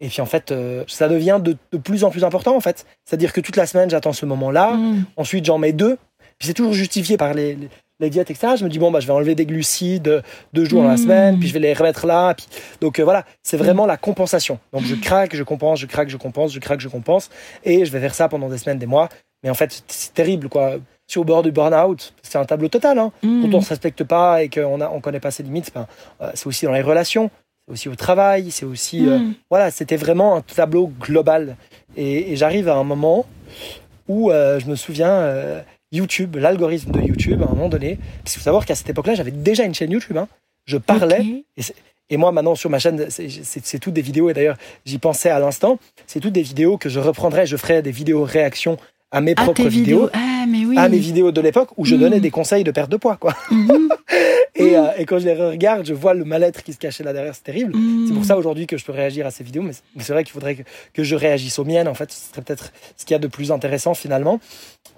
[0.00, 0.54] et puis en fait,
[0.88, 2.86] ça devient de, plus en plus important en fait.
[3.04, 4.72] C'est-à-dire que toute la semaine, j'attends ce moment-là.
[4.72, 5.04] Mm.
[5.16, 5.96] Ensuite, j'en mets deux.
[6.38, 7.68] Puis c'est toujours justifié par les, les
[8.00, 8.54] diètes, etc.
[8.58, 11.38] Je me dis, bon, bah, je vais enlever des glucides deux jours dans la semaine,
[11.38, 12.34] puis je vais les remettre là.
[12.34, 12.46] Puis...
[12.80, 14.58] Donc euh, voilà, c'est vraiment la compensation.
[14.72, 17.30] Donc je craque, je compense, je craque, je compense, je craque, je compense.
[17.64, 19.08] Et je vais faire ça pendant des semaines, des mois.
[19.42, 20.76] Mais en fait, c'est terrible, quoi.
[21.08, 22.98] Suis au bord du burn-out, c'est un tableau total.
[22.98, 23.12] Hein.
[23.22, 23.42] Mm.
[23.42, 25.86] Quand on ne se respecte pas et qu'on ne on connaît pas ses limites, ben,
[26.20, 27.30] euh, c'est aussi dans les relations,
[27.64, 29.08] c'est aussi au travail, c'est aussi.
[29.08, 31.56] Euh, voilà, c'était vraiment un tableau global.
[31.96, 33.24] Et, et j'arrive à un moment
[34.08, 37.98] où je me souviens YouTube, l'algorithme de YouTube, à un moment donné.
[38.22, 40.16] Parce qu'il faut savoir qu'à cette époque-là, j'avais déjà une chaîne YouTube.
[40.16, 40.28] Hein.
[40.66, 41.44] Je parlais.
[42.08, 44.30] Et, moi, maintenant, sur ma chaîne, c'est toutes des vidéos.
[44.30, 45.78] Et d'ailleurs, j'y pensais à l'instant.
[46.06, 47.46] C'est toutes des vidéos que je reprendrai.
[47.46, 48.78] Je ferai des vidéos réactions
[49.16, 50.10] à mes propres vidéos.
[50.12, 50.76] Ah, mais oui.
[50.76, 51.98] À mes vidéos de l'époque où je mm.
[51.98, 53.16] donnais des conseils de perte de poids.
[53.16, 53.32] quoi.
[53.50, 53.88] Mm-hmm.
[54.56, 57.14] et, euh, et, quand je les regarde, je vois le mal-être qui se cachait là
[57.14, 57.34] derrière.
[57.34, 57.74] C'est terrible.
[57.74, 58.08] Mm.
[58.08, 59.62] C'est pour ça aujourd'hui que je peux réagir à ces vidéos.
[59.62, 61.88] Mais c'est vrai qu'il faudrait que, que, je réagisse aux miennes.
[61.88, 64.38] En fait, ce serait peut-être ce qu'il y a de plus intéressant finalement.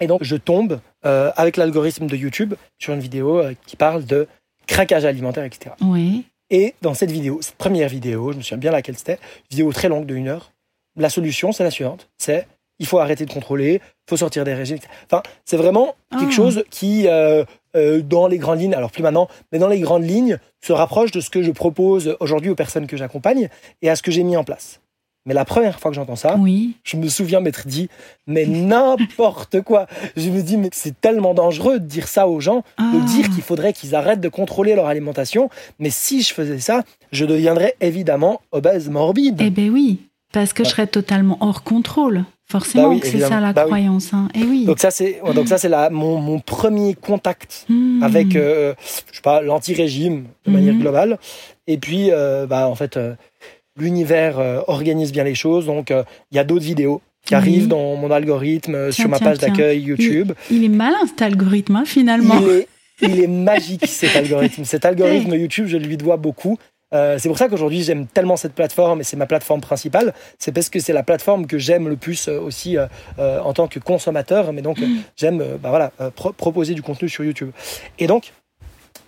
[0.01, 4.03] Et donc, je tombe euh, avec l'algorithme de YouTube sur une vidéo euh, qui parle
[4.03, 4.27] de
[4.67, 5.75] craquage alimentaire, etc.
[5.81, 6.25] Oui.
[6.49, 9.87] Et dans cette vidéo, cette première vidéo, je me souviens bien laquelle c'était, vidéo très
[9.87, 10.51] longue de une heure,
[10.97, 12.09] la solution, c'est la suivante.
[12.17, 12.47] C'est
[12.79, 14.79] il faut arrêter de contrôler, il faut sortir des régimes.
[15.05, 16.35] Enfin, c'est vraiment quelque ah.
[16.35, 17.43] chose qui, euh,
[17.75, 21.11] euh, dans les grandes lignes, alors plus maintenant, mais dans les grandes lignes, se rapproche
[21.11, 23.49] de ce que je propose aujourd'hui aux personnes que j'accompagne
[23.81, 24.81] et à ce que j'ai mis en place.
[25.25, 26.75] Mais la première fois que j'entends ça, oui.
[26.83, 27.89] je me souviens m'être dit,
[28.25, 29.85] mais n'importe quoi.
[30.15, 33.05] Je me dis, mais c'est tellement dangereux de dire ça aux gens, de ah.
[33.05, 35.49] dire qu'il faudrait qu'ils arrêtent de contrôler leur alimentation.
[35.77, 39.39] Mais si je faisais ça, je deviendrais évidemment obèse morbide.
[39.41, 39.99] Eh ben oui,
[40.31, 42.23] parce que je serais totalement hors contrôle.
[42.49, 44.11] Forcément bah que c'est ça la bah croyance.
[44.11, 44.27] Hein.
[44.33, 44.65] Et oui.
[44.65, 48.01] Donc ça c'est donc ça c'est mon, mon premier contact hmm.
[48.01, 48.73] avec euh,
[49.11, 50.79] je sais pas l'anti-régime de manière hmm.
[50.79, 51.19] globale.
[51.67, 53.13] Et puis euh, bah en fait euh,
[53.77, 55.67] l'univers euh, organise bien les choses.
[55.67, 59.81] Donc, il y a d'autres vidéos qui arrivent dans mon algorithme sur ma page d'accueil
[59.81, 60.33] YouTube.
[60.49, 62.39] Il, est malin cet algorithme, hein, finalement.
[62.41, 62.67] Il est,
[63.01, 64.65] il est magique cet algorithme.
[64.65, 66.57] Cet algorithme YouTube, je lui dois beaucoup.
[66.91, 70.13] C'est pour ça qu'aujourd'hui j'aime tellement cette plateforme et c'est ma plateforme principale.
[70.37, 72.77] C'est parce que c'est la plateforme que j'aime le plus aussi
[73.17, 74.51] en tant que consommateur.
[74.53, 74.97] Mais donc mm.
[75.15, 75.91] j'aime bah voilà,
[76.37, 77.51] proposer du contenu sur YouTube.
[77.99, 78.31] Et donc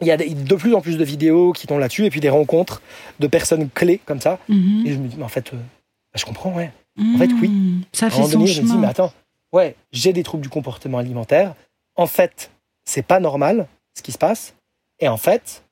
[0.01, 2.29] il y a de plus en plus de vidéos qui tombent là-dessus et puis des
[2.29, 2.81] rencontres
[3.19, 4.39] de personnes clés comme ça.
[4.49, 4.83] Mhm.
[4.85, 6.71] Et je me dis, mais en fait, euh, bah, je comprends, ouais.
[6.99, 7.49] En fait, oui.
[7.49, 7.83] Mhm.
[7.93, 8.45] Ça fait son chemin.
[8.47, 9.13] Je me dis, mais attends,
[9.53, 11.53] ouais, j'ai des troubles du comportement alimentaire.
[11.95, 12.51] En fait,
[12.83, 14.55] c'est pas normal ce qui se passe.
[14.99, 15.63] Et en fait,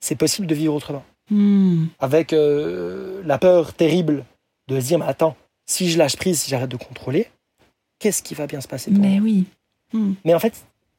[0.00, 1.04] c'est possible de vivre autrement.
[1.30, 1.88] Mhm.
[1.98, 4.24] Avec euh, la peur terrible
[4.68, 7.28] de se dire, mais attends, si je lâche prise, si j'arrête de contrôler,
[7.98, 9.24] qu'est-ce qui va bien se passer pour mais moi?
[9.24, 9.44] oui.
[10.24, 10.52] Mais en fait,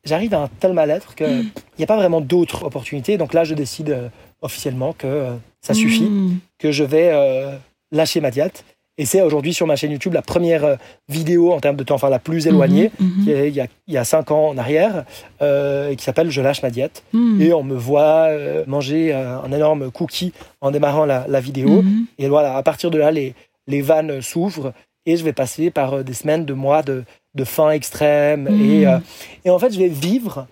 [0.03, 1.43] j'arrive à un tel mal-être qu'il n'y
[1.79, 1.83] mm.
[1.83, 3.17] a pas vraiment d'autres opportunités.
[3.17, 4.09] Donc là, je décide euh,
[4.41, 6.09] officiellement que euh, ça suffit,
[6.57, 7.11] que je vais
[7.91, 8.63] lâcher ma diète.
[8.97, 12.09] Et c'est aujourd'hui sur ma chaîne YouTube la première vidéo en termes de temps, enfin
[12.09, 13.23] la plus éloignée, mm-hmm, mm-hmm.
[13.23, 13.49] qui est,
[13.87, 15.05] il, y a, cinq ans en arrière,
[15.41, 17.03] et qui s'appelle Je lâche ma diète.
[17.13, 17.41] Mm.
[17.41, 18.29] Et on me voit
[18.65, 21.83] manger un énorme cookie en démarrant la, vidéo.
[22.17, 23.35] Et voilà, à partir de là, les,
[23.67, 24.73] les vannes s'ouvrent
[25.05, 28.47] et je vais passer par des semaines, de mois de, de faim extrême.
[28.61, 28.99] Et, euh,
[29.45, 30.47] et en fait, je vais vivre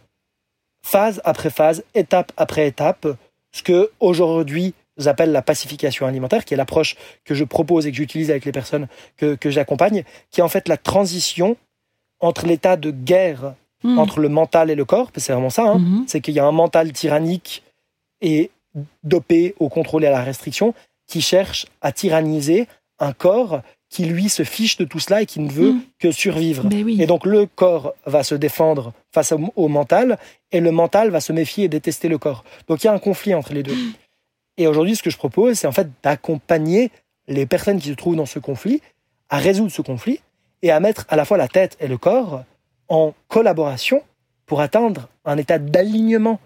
[0.84, 3.08] phase après phase, étape après étape,
[3.52, 7.98] ce que aujourd'hui j'appelle la pacification alimentaire, qui est l'approche que je propose et que
[7.98, 11.58] j'utilise avec les personnes que, que j'accompagne, qui est en fait la transition
[12.20, 14.00] entre l'état de guerre hmm.
[14.00, 15.80] entre le mental et le corps, c'est vraiment ça, hein.
[15.80, 16.06] hmm.
[16.08, 17.64] c'est qu'il y a un mental tyrannique
[18.22, 18.52] et
[19.04, 20.74] dopé au contrôle et à la restriction
[21.08, 22.68] qui cherche à tyranniser
[23.00, 25.82] un corps qui lui se fiche de tout cela et qui ne veut mm.
[26.00, 26.64] que survivre.
[26.64, 30.18] Ben et donc le corps va se défendre face au, mental
[30.52, 32.44] et le mental va se méfier et détester le corps.
[32.68, 33.76] Donc il y a un conflit entre les deux.
[34.58, 36.92] Et aujourd'hui, ce que je propose, c'est en fait d'accompagner
[37.28, 38.82] les personnes qui se trouvent dans ce conflit
[39.30, 40.20] à résoudre ce conflit
[40.62, 42.44] et à mettre à la fois la tête et le corps
[42.88, 44.02] en collaboration
[44.46, 46.40] pour atteindre un état d'alignement,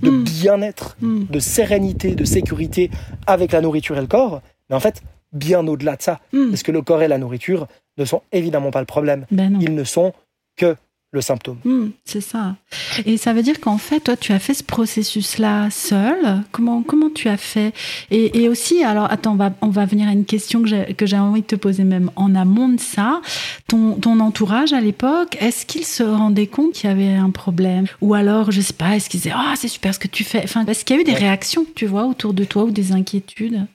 [0.00, 0.24] de mm.
[0.24, 2.90] bien-être, de sérénité, de sécurité
[3.26, 4.40] avec la nourriture et le corps.
[4.70, 6.20] Mais en fait, bien au-delà de ça.
[6.32, 6.50] Hmm.
[6.50, 7.66] Parce que le corps et la nourriture
[7.98, 9.26] ne sont évidemment pas le problème.
[9.30, 10.12] Ben Ils ne sont
[10.56, 10.76] que
[11.12, 11.58] le symptôme.
[11.64, 12.56] Hmm, c'est ça.
[13.04, 16.42] Et ça veut dire qu'en fait, toi, tu as fait ce processus-là seul.
[16.52, 17.74] Comment, comment tu as fait?
[18.10, 21.42] Et, aussi, alors, attends, on va, on va venir à une question que j'ai envie
[21.42, 23.20] de te poser même en amont de ça.
[23.68, 27.86] Ton, ton entourage à l'époque, est-ce qu'il se rendait compte qu'il y avait un problème?
[28.00, 30.40] Ou alors, je sais pas, est-ce qu'ils disaient, ah, c'est super ce que tu fais
[30.42, 32.92] enfin, Est-ce qu'il y a eu des réactions, tu vois, autour de toi ou des
[32.92, 33.66] inquiétudes?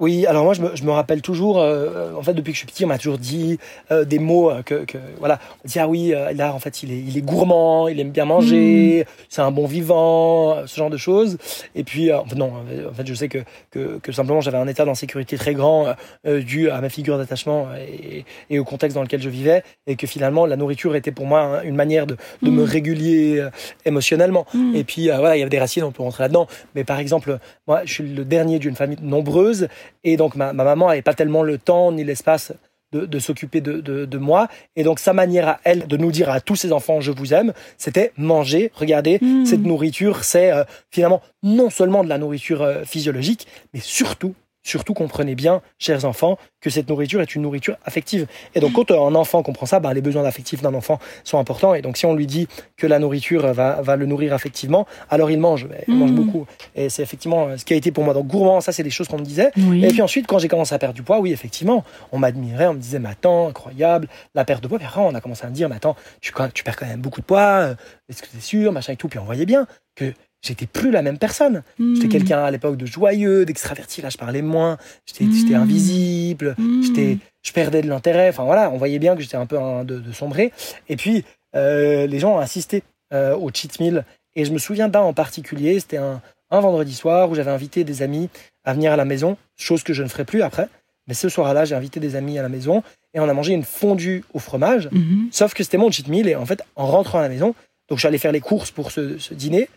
[0.00, 2.60] Oui, alors moi je me, je me rappelle toujours, euh, en fait depuis que je
[2.60, 3.58] suis petit, on m'a toujours dit
[3.92, 6.90] euh, des mots euh, que, que, voilà, on dit ah oui, là en fait il
[6.90, 9.12] est, il est gourmand, il aime bien manger, mm.
[9.28, 11.36] c'est un bon vivant, ce genre de choses.
[11.74, 12.52] Et puis non,
[12.88, 13.38] en fait je sais que
[13.70, 18.24] que, que simplement j'avais un état d'insécurité très grand dû à ma figure d'attachement et,
[18.48, 21.40] et, au contexte dans lequel je vivais, et que finalement la nourriture était pour moi
[21.40, 22.66] hein, une manière de, de me mm.
[22.68, 23.48] réguler
[23.84, 24.46] émotionnellement.
[24.54, 24.74] Mm.
[24.76, 26.46] Et puis voilà, il y avait des racines, on peut rentrer là-dedans.
[26.74, 29.68] Mais par exemple, moi je suis le dernier d'une famille nombreuse
[30.04, 32.52] et donc ma, maman n'avait pas tellement le temps ni l'espace
[32.92, 34.48] de, s'occuper de, moi.
[34.76, 37.32] Et donc sa manière à elle de nous dire à tous ses enfants je vous
[37.32, 39.44] aime, c'était manger, regardez, hmm.
[39.44, 44.94] cette nourriture, c'est euh, finalement non seulement de la nourriture euh, physiologique, mais surtout Surtout
[44.94, 48.26] comprenez bien, chers enfants, que cette nourriture est une nourriture affective.
[48.54, 51.74] Et donc quand un enfant comprend ça, bah, les besoins affectifs d'un enfant sont importants.
[51.74, 52.46] Et donc si on lui dit
[52.76, 56.14] que la nourriture va, va le nourrir affectivement, alors il mange, il mange mmh.
[56.14, 56.46] beaucoup.
[56.74, 58.14] Et c'est effectivement ce qui a été pour moi.
[58.14, 59.50] Donc gourmand, ça c'est des choses qu'on me disait.
[59.56, 62.74] Et puis ensuite, quand j'ai commencé à perdre du poids, oui, effectivement, on m'admirait, on
[62.74, 64.78] me disait, mais attends, incroyable, la perte de poids.
[64.78, 67.00] Puis après, on a commencé à me dire, mais attends, tu, tu perds quand même
[67.00, 67.74] beaucoup de poids, euh,
[68.08, 69.08] est-ce que c'est sûr, machin et tout.
[69.08, 70.12] Puis on voyait bien que
[70.42, 71.62] j'étais plus la même personne.
[71.78, 72.10] J'étais hmm.
[72.10, 74.02] quelqu'un à l'époque de joyeux, d'extraverti.
[74.02, 74.78] Là, je parlais moins.
[75.06, 75.54] J'étais hmm.
[75.54, 76.54] invisible.
[76.58, 76.82] Hmm.
[76.82, 78.28] J'étais, je perdais de l'intérêt.
[78.28, 80.52] Enfin voilà, on voyait bien que j'étais un peu de, de, sombrer.
[80.88, 81.24] Et puis
[81.56, 84.04] euh, les gens ont insisté euh, au cheat meal.
[84.36, 85.80] Et je me souviens d'un en particulier.
[85.80, 88.28] C'était un, un vendredi soir où j'avais invité des amis
[88.64, 90.68] à venir à la maison, chose que je ne ferai plus après.
[91.06, 92.82] Mais ce soir-là, j'ai invité des amis à la maison
[93.14, 94.88] et on a mangé une fondue au fromage.
[95.32, 97.54] Sauf que c'était mon cheat meal et en fait, en rentrant à la maison,
[97.88, 99.68] donc j'allais faire les courses pour ce, ce dîner.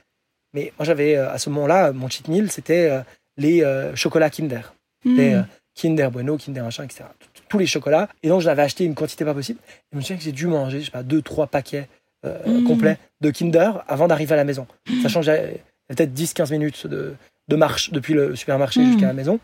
[0.54, 3.02] Mais moi, j'avais euh, à ce moment-là, mon cheat meal, c'était euh,
[3.38, 4.74] les euh, chocolats Kinder.
[5.06, 5.48] Les hmm.
[5.76, 7.06] Kinder Bueno, Kinder machin, etc.
[7.50, 8.08] Tous les chocolats.
[8.22, 9.60] Et donc, j'avais acheté une quantité pas possible.
[9.68, 11.90] Et je me souviens que j'ai dû manger, je sais pas, deux, trois paquets
[12.24, 12.64] hmm.
[12.64, 14.68] complets de Kinder avant d'arriver à la maison.
[15.02, 17.16] Sachant que j'avais peut-être 10-15 minutes de,
[17.50, 18.92] de, marche depuis le supermarché hmm.
[18.92, 19.40] jusqu'à la maison.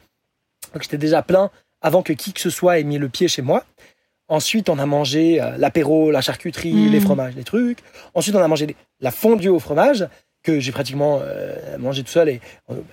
[0.74, 1.50] Donc, j'étais déjà plein
[1.82, 3.66] avant que qui que ce soit ait mis le pied chez moi.
[4.30, 7.80] Ensuite, on a mangé l'apéro, la charcuterie, les fromages, les trucs.
[8.14, 10.08] Ensuite, on a mangé la fondue au fromage.
[10.44, 11.20] Que j'ai pratiquement
[11.80, 12.30] mangé tout seul.
[12.30, 12.42] Et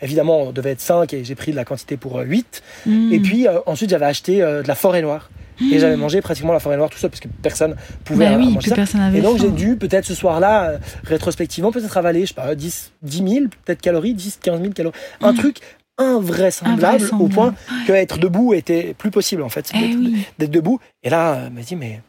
[0.03, 2.63] évidemment, on devait être 5 et j'ai pris de la quantité pour 8.
[2.87, 3.13] Mm.
[3.13, 5.31] Et puis ensuite, j'avais acheté de la forêt noire.
[5.73, 8.45] Et j'avais mangé pratiquement la forêt noire tout seul parce que personne pouvait Bah oui,
[8.47, 8.75] manger plus ça.
[8.77, 12.35] personne avait Et donc j'ai dû peut-être ce soir-là, euh, rétrospectivement, peut-être avaler, je sais
[12.35, 13.29] pas, 10, 10 000
[13.65, 14.97] peut-être calories, 10, 15 000 calories.
[15.23, 15.61] Un truc
[15.99, 17.23] invraisemblable, Invraisemblable.
[17.23, 17.55] au point
[17.87, 19.71] que être debout était plus possible en fait.
[19.75, 20.27] Eh d'être, oui.
[20.49, 20.79] debout.
[21.03, 22.03] Et là, euh, on m'a dit, mais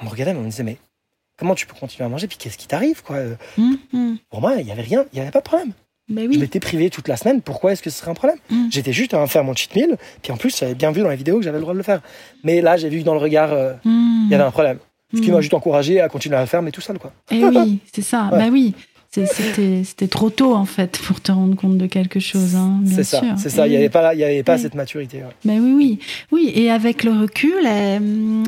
[0.00, 0.78] on me regardait, mais on me disait, mais
[1.36, 4.18] comment tu peux continuer à manger Puis qu'est-ce qui t'arrive quoi Euh, Hum, hum.
[4.30, 5.72] Pour moi, il n'y avait rien, il n'y avait pas de problème.
[6.08, 8.38] Je m'étais privé toute la semaine, pourquoi est-ce que ce serait un problème?
[8.48, 8.66] Mm.
[8.70, 11.16] J'étais juste à faire mon cheat meal, puis en plus, j'avais bien vu dans la
[11.16, 12.00] vidéo que j'avais le droit de le faire.
[12.44, 14.22] Mais là, j'ai vu que dans le regard, euh, Hum.
[14.26, 14.78] il y avait un problème.
[15.14, 17.12] Ce qui m'a juste encouragé à continuer à le faire, mais tout seul, quoi.
[17.30, 18.28] Eh oui, c'est ça.
[18.32, 18.38] Ouais.
[18.38, 18.74] Bah oui.
[19.24, 22.54] C'était trop tôt en fait pour te rendre compte de quelque chose.
[22.54, 23.66] Hein, C'est ça, c'est ça.
[23.66, 24.60] Il n'y avait pas, il y avait pas Oui.
[24.60, 25.18] cette maturité.
[25.18, 25.24] ouais.
[25.44, 25.98] Ben oui, oui.
[26.32, 27.54] Oui, et avec le recul,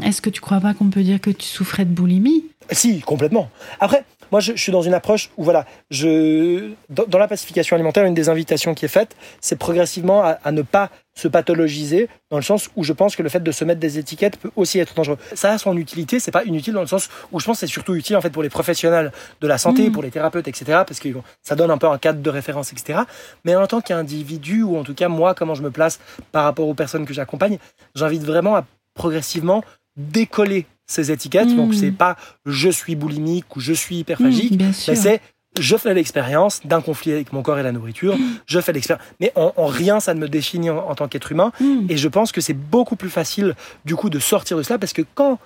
[0.05, 2.45] est-ce que tu crois pas qu'on peut dire que tu souffrais de boulimie?
[2.71, 3.49] Si, complètement.
[3.81, 7.75] Après, moi, je, je suis dans une approche où, voilà, je, dans, dans la pacification
[7.77, 12.09] alimentaire, une des invitations qui est faite, c'est progressivement à, à ne pas se pathologiser,
[12.31, 14.53] dans le sens où je pense que le fait de se mettre des étiquettes peut
[14.55, 15.19] aussi être dangereux.
[15.35, 17.73] Ça a son utilité, c'est pas inutile dans le sens où je pense que c'est
[17.73, 19.11] surtout utile en fait pour les professionnels
[19.41, 19.93] de la santé, Mm.
[19.93, 20.65] pour les thérapeutes, etc.
[20.87, 23.01] Parce que bon, ça donne un peu un cadre de référence, etc.
[23.45, 25.99] Mais en tant qu'individu, ou en tout cas moi, comment je me place
[26.31, 27.59] par rapport aux personnes que j'accompagne,
[27.97, 28.65] j'invite vraiment à
[28.95, 29.65] progressivement
[29.97, 31.55] décoller ces étiquettes.
[31.55, 34.93] Donc c'est pas je suis boulimique ou je suis hyperphagique, sûr.
[34.93, 35.21] mais c'est
[35.59, 39.05] je fais l'expérience d'un conflit avec mon corps et la nourriture, je fais l'expérience.
[39.19, 41.53] Mais en, en rien, ça ne me définit en, en tant qu'être humain.
[41.61, 41.87] Hum.
[41.89, 44.93] Et je pense que c'est beaucoup plus facile, du coup, de sortir de cela, parce
[44.93, 45.39] que quand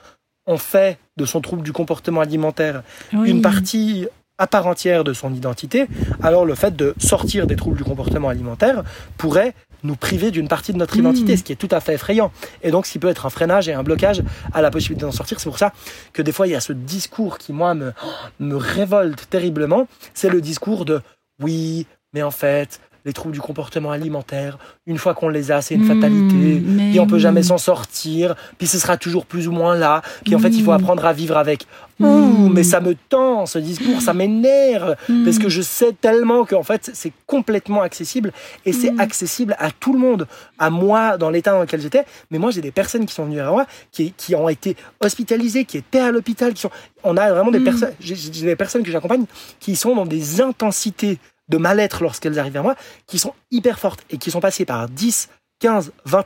[0.47, 2.83] on fait de son trouble du comportement alimentaire
[3.15, 3.31] Oui.
[3.31, 4.07] une partie
[4.39, 5.87] à part entière de son identité,
[6.23, 8.83] alors le fait de sortir des troubles du comportement alimentaire
[9.17, 11.37] pourrait nous priver d'une partie de notre identité, Mm.
[11.37, 12.31] ce qui est tout à fait effrayant.
[12.63, 15.13] Et donc, ce qui peut être un freinage et un blocage à la possibilité d'en
[15.13, 15.41] sortir.
[15.41, 15.73] C'est pour ça
[16.13, 17.93] que des fois, il y a ce discours qui, moi, me,
[18.41, 19.89] me révolte terriblement.
[20.15, 21.01] C'est le discours de
[21.43, 25.75] oui, mais en fait, les troubles du comportement alimentaire, une fois qu'on les a, c'est
[25.75, 26.63] une Mm, fatalité.
[26.91, 28.35] Puis on peut jamais s'en sortir.
[28.59, 30.03] Puis ce sera toujours plus ou moins là.
[30.25, 31.67] Puis en fait, il faut apprendre à vivre avec.
[31.99, 32.05] Mm.
[32.05, 34.97] Ouh, mais ça me tend, ce discours, ça m'énerve.
[35.09, 35.25] Hum.
[35.25, 38.33] Parce que je sais tellement qu'en fait, c'est complètement accessible.
[38.65, 40.27] Et c'est accessible à tout le monde.
[40.59, 42.05] À moi, dans l'état dans lequel j'étais.
[42.31, 45.65] Mais moi, j'ai des personnes qui sont venues à moi, qui, qui ont été hospitalisées,
[45.65, 46.55] qui étaient à l'hôpital.
[46.55, 46.71] qui sont.
[47.05, 47.93] On a vraiment des personnes.
[48.01, 49.25] J'ai des personnes que j'accompagne
[49.61, 51.19] qui sont dans des intensités
[51.53, 52.75] de mal-être lorsqu'elles arrivent à moi,
[53.07, 55.29] qui sont hyper fortes et qui sont passées par 10,
[55.61, 56.25] 15, 20,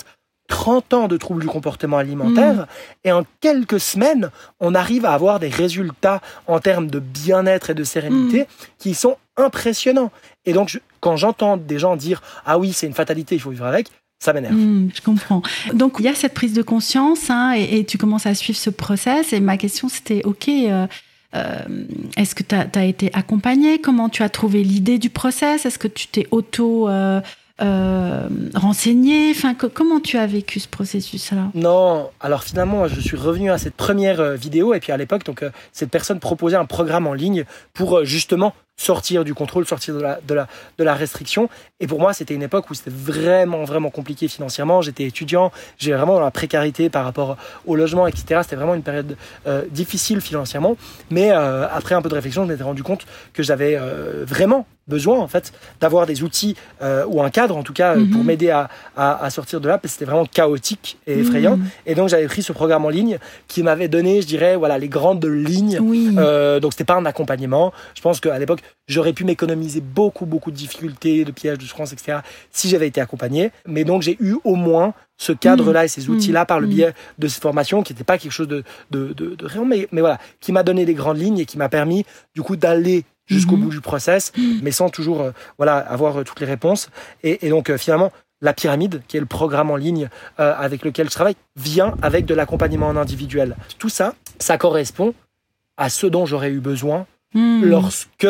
[0.49, 2.55] 30 ans de troubles du comportement alimentaire.
[2.55, 2.67] Mm.
[3.05, 7.75] Et en quelques semaines, on arrive à avoir des résultats en termes de bien-être et
[7.75, 8.47] de sérénité Mm.
[8.79, 10.12] qui sont impressionnants.
[10.45, 13.51] Et donc, je- quand j'entends des gens dire Ah oui, c'est une fatalité, il faut
[13.51, 13.89] vivre avec,
[14.23, 14.55] ça m'énerve.
[14.55, 15.43] Hmm, je comprends.
[15.75, 18.59] Donc, il y a cette prise de conscience hein, et, et tu commences à suivre
[18.59, 19.33] ce process.
[19.33, 20.87] Et ma question, c'était, OK, euh,
[21.35, 25.67] est-ce que tu as, été accompagné Comment tu as trouvé l'idée du process?
[25.67, 26.89] Est-ce que tu t'es auto...
[26.89, 27.21] euh,
[27.62, 33.17] euh, renseigné enfin, co- Comment tu as vécu ce processus-là Non, alors finalement, je suis
[33.17, 36.57] revenu à cette première euh, vidéo et puis à l'époque, donc euh, cette personne proposait
[36.57, 40.47] un programme en ligne pour euh, justement sortir du contrôle, sortir de la, de la,
[40.79, 41.49] de la restriction.
[41.81, 44.83] Et pour moi, c'était une époque où c'était vraiment, vraiment compliqué financièrement.
[44.83, 47.37] J'étais étudiant, j'ai vraiment dans la précarité par rapport
[47.67, 48.41] au logement, etc.
[48.43, 50.77] C'était vraiment une période euh, difficile financièrement.
[51.11, 54.67] Mais euh, après un peu de réflexion, je m'étais rendu compte que j'avais euh, vraiment
[54.89, 58.21] besoin en fait d'avoir des outils euh, ou un cadre en tout cas euh, pour
[58.21, 58.27] Mhm.
[58.27, 61.65] m'aider à, à, à sortir de là parce que c'était vraiment chaotique et effrayant Hmm,
[61.87, 64.89] et donc j'avais pris ce programme en ligne qui m'avait donné je dirais voilà les
[64.89, 66.15] grandes lignes Oui.
[66.19, 67.73] euh, donc c'était pas un accompagnement.
[67.97, 71.92] Je pense qu'à l'époque, j'aurais pu m'économiser beaucoup, beaucoup de difficultés, de pièges, de souffrances,
[71.92, 72.18] etc.
[72.50, 73.50] si j'avais été accompagné.
[73.66, 76.70] Mais donc j'ai eu au moins ce cadre-là et ces outils-là par le Mm.
[76.70, 79.88] biais de cette formation qui n'était pas quelque chose de, de, de, de réel, mais,
[79.92, 83.05] mais voilà, qui m'a donné des grandes lignes et qui m'a permis du coup d'aller
[83.26, 86.90] jusqu'au bout du process, mais sans toujours euh, voilà avoir euh, toutes les réponses.
[87.24, 91.07] Et, et donc euh, finalement, la pyramide, qui est le programme en ligne avec lequel
[91.07, 93.57] je travaille, vient avec de l'accompagnement en individuel.
[93.79, 95.14] Tout ça, ça correspond
[95.79, 98.26] à ce dont j'aurais eu besoin lorsque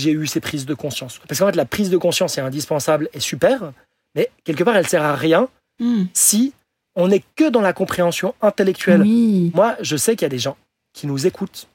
[0.00, 1.20] j'ai eu ces prises de conscience.
[1.28, 3.72] Parce qu'en fait, la prise de conscience est indispensable et super,
[4.14, 5.48] mais quelque part, elle sert à rien
[5.82, 6.04] Hmm.
[6.12, 6.52] si
[6.94, 9.00] on n'est que dans la compréhension intellectuelle.
[9.00, 9.50] Oui.
[9.54, 10.58] Moi, je sais qu'il y a des gens
[10.92, 11.68] qui nous écoutent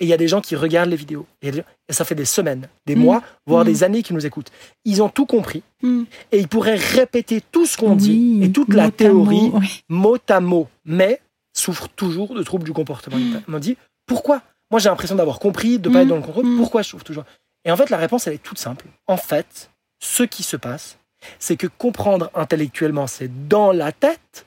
[0.00, 1.24] et il y a des gens qui regardent les vidéos.
[1.42, 1.52] Et,
[1.90, 3.00] ça fait des semaines, des Mm.
[3.00, 4.50] mois, voire des années qu'ils nous écoutent.
[4.84, 6.02] Ils ont tout compris Hmm.
[6.32, 7.96] et ils pourraient répéter tout ce qu'on Oui.
[7.98, 9.82] dit et toute Mot la à théorie mot, oui.
[9.88, 11.20] mot à mot, mais
[11.56, 14.42] souffrent toujours de troubles du comportement m'ont dit pourquoi?
[14.72, 16.56] Moi, j'ai l'impression d'avoir compris, de ne pas être dans le contrôle.
[16.56, 17.24] Pourquoi je souffre toujours?
[17.64, 18.86] Et en fait, la réponse, elle est toute simple.
[19.06, 20.98] En fait, ce qui se passe,
[21.38, 24.46] c'est que comprendre intellectuellement, c'est dans la tête,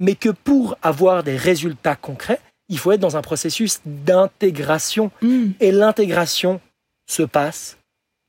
[0.00, 5.10] mais que pour avoir des résultats concrets, il faut être dans un processus d'intégration.
[5.20, 5.50] Hmm.
[5.60, 6.60] Et l'intégration
[7.06, 7.76] se passe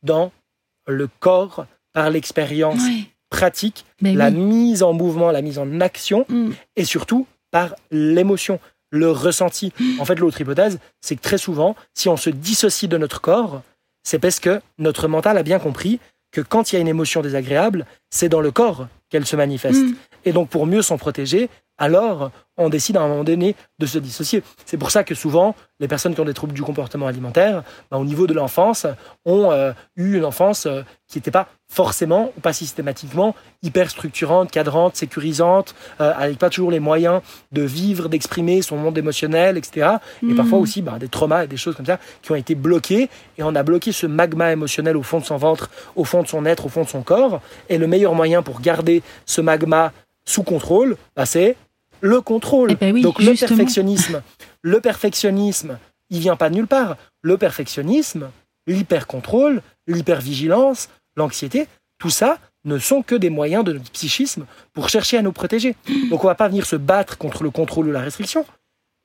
[0.04, 0.32] dans
[0.88, 2.82] le corps par l'expérience
[3.30, 4.36] pratique, Mais la oui.
[4.36, 6.52] mise en mouvement, la mise en action, Mm.
[6.76, 8.60] et surtout par l'émotion,
[8.92, 9.74] le ressenti.
[10.00, 13.62] En fait, l'autre hypothèse, c'est que très souvent, si on se dissocie de notre corps,
[14.06, 16.00] c'est parce que notre mental a bien compris
[16.32, 19.80] que quand il y a une émotion désagréable, c'est dans le corps qu'elle se manifeste.
[19.80, 19.96] Mm.
[20.26, 24.00] Et donc, pour mieux s'en protéger, alors on décide à un moment donné de se
[24.00, 24.42] dissocier.
[24.66, 27.98] C'est pour ça que souvent, les personnes qui ont des troubles du comportement alimentaire, ben,
[27.98, 28.88] au niveau de l'enfance,
[29.26, 34.52] ont euh, eu une enfance euh, qui n'était pas forcément, ou pas systématiquement, hyper structurante,
[34.52, 37.22] cadrante, sécurisante, euh, avec pas toujours les moyens
[37.52, 39.98] de vivre, d'exprimer son monde émotionnel, etc.
[40.24, 40.36] Et Mm.
[40.36, 43.10] parfois aussi ben, des traumas et des choses comme ça qui ont été bloqués.
[43.38, 46.28] Et on a bloqué ce magma émotionnel au fond de son ventre, au fond de
[46.28, 47.42] son être, au fond de son corps.
[47.68, 49.92] Et le meilleur moyen pour garder ce magma
[50.26, 51.56] sous contrôle, bah, c'est
[52.06, 52.72] le contrôle.
[52.72, 54.22] Eh ben oui, Donc le perfectionnisme,
[54.62, 55.80] le perfectionnisme,
[56.10, 56.98] il vient pas de nulle part.
[57.22, 58.30] Le perfectionnisme,
[58.68, 65.18] l'hypercontrôle, l'hypervigilance, l'anxiété, tout ça ne sont que des moyens de notre psychisme pour chercher
[65.18, 65.76] à nous protéger.
[66.10, 68.46] Donc on va pas venir se battre contre le contrôle ou la restriction.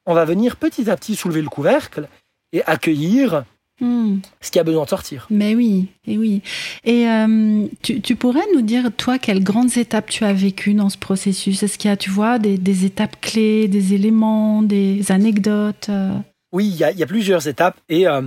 [0.06, 2.08] On va venir petit à petit soulever le couvercle
[2.52, 3.44] et accueillir
[3.80, 4.18] Mm.
[4.40, 5.26] ce qui a besoin de sortir.
[5.30, 6.42] Mais oui, et oui.
[6.84, 10.88] Et euh, tu, tu pourrais nous dire, toi, quelles grandes étapes tu as vécues dans
[10.90, 11.62] ce processus?
[11.62, 16.12] Est-ce qu'il y a, tu vois, des, des étapes clés, des éléments, des anecdotes euh?
[16.52, 18.22] Oui, il y, a- il y a plusieurs étapes et euh,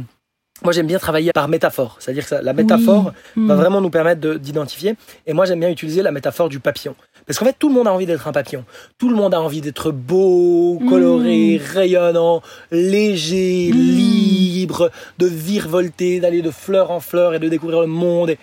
[0.64, 1.98] moi j'aime bien travailler par métaphore.
[2.00, 3.46] C'est-à-dire que ça- la métaphore Oui.
[3.48, 3.58] va Mm.
[3.60, 4.96] vraiment nous permettre de- d'identifier.
[5.28, 6.96] Et moi j'aime bien utiliser la métaphore du papillon.
[7.26, 8.66] Parce qu'en fait tout le monde a envie d'être un papillon.
[8.98, 13.78] Tout le monde a envie d'être beau, coloré, rayonnant, léger, Mm.
[13.78, 18.30] libre, de virevolter, d'aller de fleur en fleur et de découvrir le monde.
[18.32, 18.40] Et-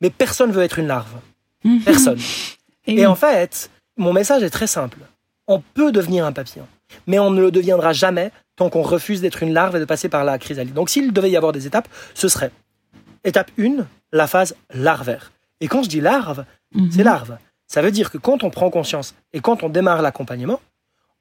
[0.00, 1.12] Mais personne veut être une larve.
[1.64, 1.80] Mhm.
[1.82, 2.18] Personne.
[2.86, 4.98] Et en fait, mon message est très simple.
[5.46, 6.66] On peut devenir un papillon,
[7.06, 10.08] mais on ne le deviendra jamais tant qu'on refuse d'être une larve et de passer
[10.08, 10.74] par la chrysalide.
[10.74, 12.50] Donc s'il devait y avoir des étapes, ce serait
[13.24, 15.30] étape 1, la phase larvaire.
[15.60, 16.90] Et quand je dis larve, Mhm.
[16.90, 17.36] c'est larve.
[17.72, 20.60] Ça veut dire que quand on prend conscience et quand on démarre l'accompagnement,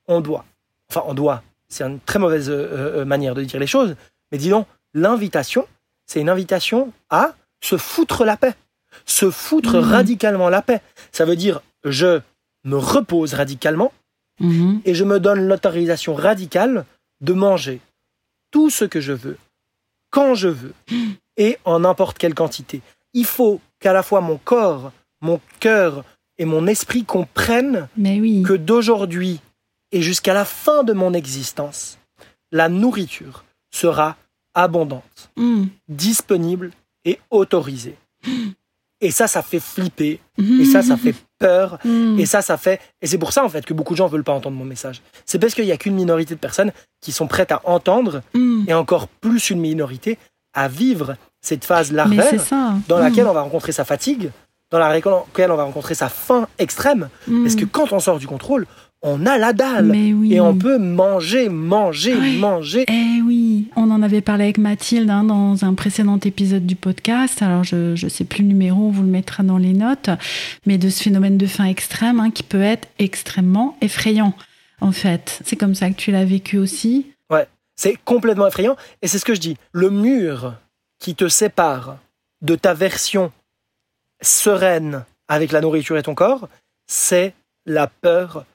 [0.09, 0.43] on doit,
[0.89, 3.95] enfin on doit, c'est une très mauvaise euh, euh, manière de dire les choses,
[4.33, 5.65] mais disons, l'invitation,
[6.05, 8.53] c'est une invitation à se foutre la paix,
[9.05, 9.91] se foutre Mhm.
[9.93, 10.81] radicalement la paix.
[11.13, 12.19] Ça veut dire, je
[12.65, 13.93] me repose radicalement
[14.41, 14.81] Mhm.
[14.83, 16.85] et je me donne l'autorisation radicale
[17.21, 17.79] de manger
[18.51, 19.37] tout ce que je veux,
[20.09, 20.73] quand je veux,
[21.37, 22.81] et en n'importe quelle quantité.
[23.13, 24.91] Il faut qu'à la fois mon corps,
[25.21, 26.03] mon cœur
[26.38, 28.43] et mon esprit comprennent oui.
[28.43, 29.39] que d'aujourd'hui
[29.91, 31.97] et jusqu'à la fin de mon existence,
[32.51, 34.17] la nourriture sera
[34.53, 35.65] abondante, Mm.
[35.88, 36.71] disponible
[37.05, 37.95] et autorisée.
[39.03, 42.19] Et ça, ça fait flipper, et ça, ça fait peur, Mm.
[42.19, 42.79] et ça, ça fait.
[43.01, 45.01] Et c'est pour ça, en fait, que beaucoup de gens veulent pas entendre mon message.
[45.25, 46.71] C'est parce qu'il n'y a qu'une minorité de personnes
[47.01, 48.21] qui sont prêtes à entendre,
[48.67, 50.17] et encore plus une minorité
[50.53, 52.29] à vivre cette phase larvaire
[52.88, 54.29] dans laquelle on va rencontrer sa fatigue,
[54.72, 57.09] dans laquelle on va rencontrer sa faim extrême.
[57.28, 57.43] Mm.
[57.43, 58.65] Parce que quand on sort du contrôle,
[59.03, 59.91] on a la dalle.
[59.91, 60.34] Oui.
[60.34, 62.38] Et on peut manger, manger, Ouais.
[62.38, 62.86] manger.
[62.88, 67.41] Eh oui, on en avait parlé avec Mathilde hein, dans un précédent épisode du podcast.
[67.41, 70.11] Alors, je ne sais plus le numéro, on vous le mettra dans les notes.
[70.67, 74.34] Mais de ce phénomène de faim extrême hein, qui peut être extrêmement effrayant,
[74.82, 75.41] en fait.
[75.45, 77.07] C'est comme ça que tu l'as vécu aussi.
[77.78, 78.76] C'est complètement effrayant.
[79.01, 79.57] Et c'est ce que je dis.
[79.72, 80.53] Le mur
[80.99, 81.97] qui te sépare
[82.43, 83.32] de ta version
[84.22, 86.49] sereine avec la nourriture et ton corps,
[86.88, 87.34] c'est
[87.65, 88.45] la peur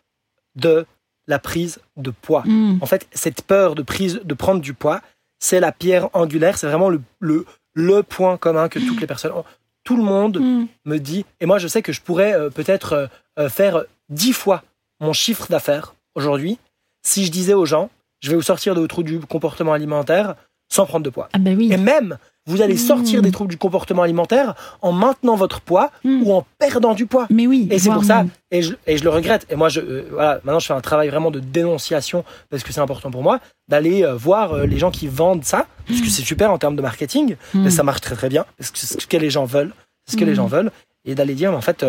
[0.55, 0.87] de
[1.27, 2.43] la prise de poids.
[2.47, 2.79] Mm.
[2.81, 5.01] En fait, cette peur de prise, de prendre du poids,
[5.39, 6.57] c'est la pierre angulaire.
[6.59, 9.45] C'est vraiment le, le, le point commun que toutes les personnes ont.
[9.85, 10.67] Tout le monde Mm.
[10.85, 13.07] me dit, et moi je sais que je pourrais euh, peut-être euh,
[13.39, 14.63] euh, faire dix fois
[15.01, 16.59] mon chiffre d'affaires aujourd'hui
[17.03, 17.89] si je disais aux gens,
[18.21, 20.35] je vais vous sortir de vos trous du comportement alimentaire
[20.69, 21.29] sans prendre de poids.
[21.33, 21.73] Ah ben oui.
[21.73, 23.23] Et même, vous allez sortir Mmh.
[23.25, 26.23] des troubles du comportement alimentaire en maintenant votre poids Mm.
[26.25, 27.27] ou en perdant du poids.
[27.31, 27.67] Mais oui.
[27.71, 29.47] Et c'est pour ça, et je, et je le regrette.
[29.51, 32.73] Et moi, je, euh, voilà, maintenant, je fais un travail vraiment de dénonciation parce que
[32.73, 36.09] c'est important pour moi d'aller euh, voir euh, les gens qui vendent ça, parce que
[36.09, 39.01] c'est super en termes de marketing, mais ça marche très très bien parce que c'est
[39.01, 39.73] ce que les gens veulent,
[40.09, 40.71] ce que les gens veulent,
[41.05, 41.85] et d'aller dire, mais en fait,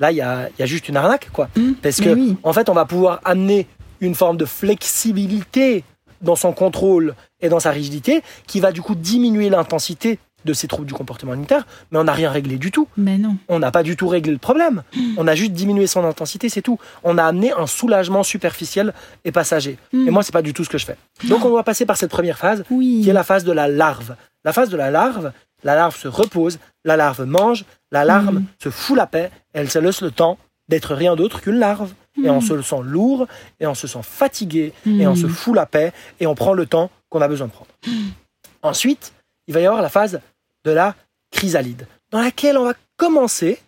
[0.00, 1.48] là, il y a, il y a juste une arnaque, quoi.
[1.82, 2.36] Parce que, oui.
[2.42, 3.66] en fait, on va pouvoir amener
[4.00, 5.84] une forme de flexibilité
[6.22, 10.66] dans son contrôle et dans sa rigidité qui va du coup diminuer l'intensité de ces
[10.68, 13.36] troubles du comportement alimentaire, mais on n'a rien réglé du tout Mais non.
[13.48, 14.82] on n'a pas du tout réglé le problème.
[15.18, 16.78] On a juste diminué son intensité, c'est tout.
[17.04, 18.94] On a amené un soulagement superficiel
[19.26, 19.76] et passager.
[19.92, 20.08] Mm.
[20.08, 20.96] Et moi, c'est pas du tout ce que je fais.
[21.28, 23.00] Donc, on doit passer par cette première phase, Oui.
[23.04, 24.16] qui est la phase de la larve.
[24.46, 25.30] La phase de la larve,
[25.62, 28.44] la larve se repose, la larve mange, la larve Mm.
[28.62, 30.38] se fout la paix, elle se laisse le temps
[30.70, 31.92] d'être rien d'autre qu'une larve.
[32.24, 32.42] Et on Mm.
[32.42, 33.26] se sent lourd,
[33.60, 36.64] et on se sent fatigué, et on se fout la paix, et on prend le
[36.64, 37.70] temps qu'on a besoin de prendre.
[38.62, 39.12] Ensuite,
[39.46, 40.20] il va y avoir la phase
[40.64, 40.94] de la
[41.30, 43.60] chrysalide, dans laquelle on va commencer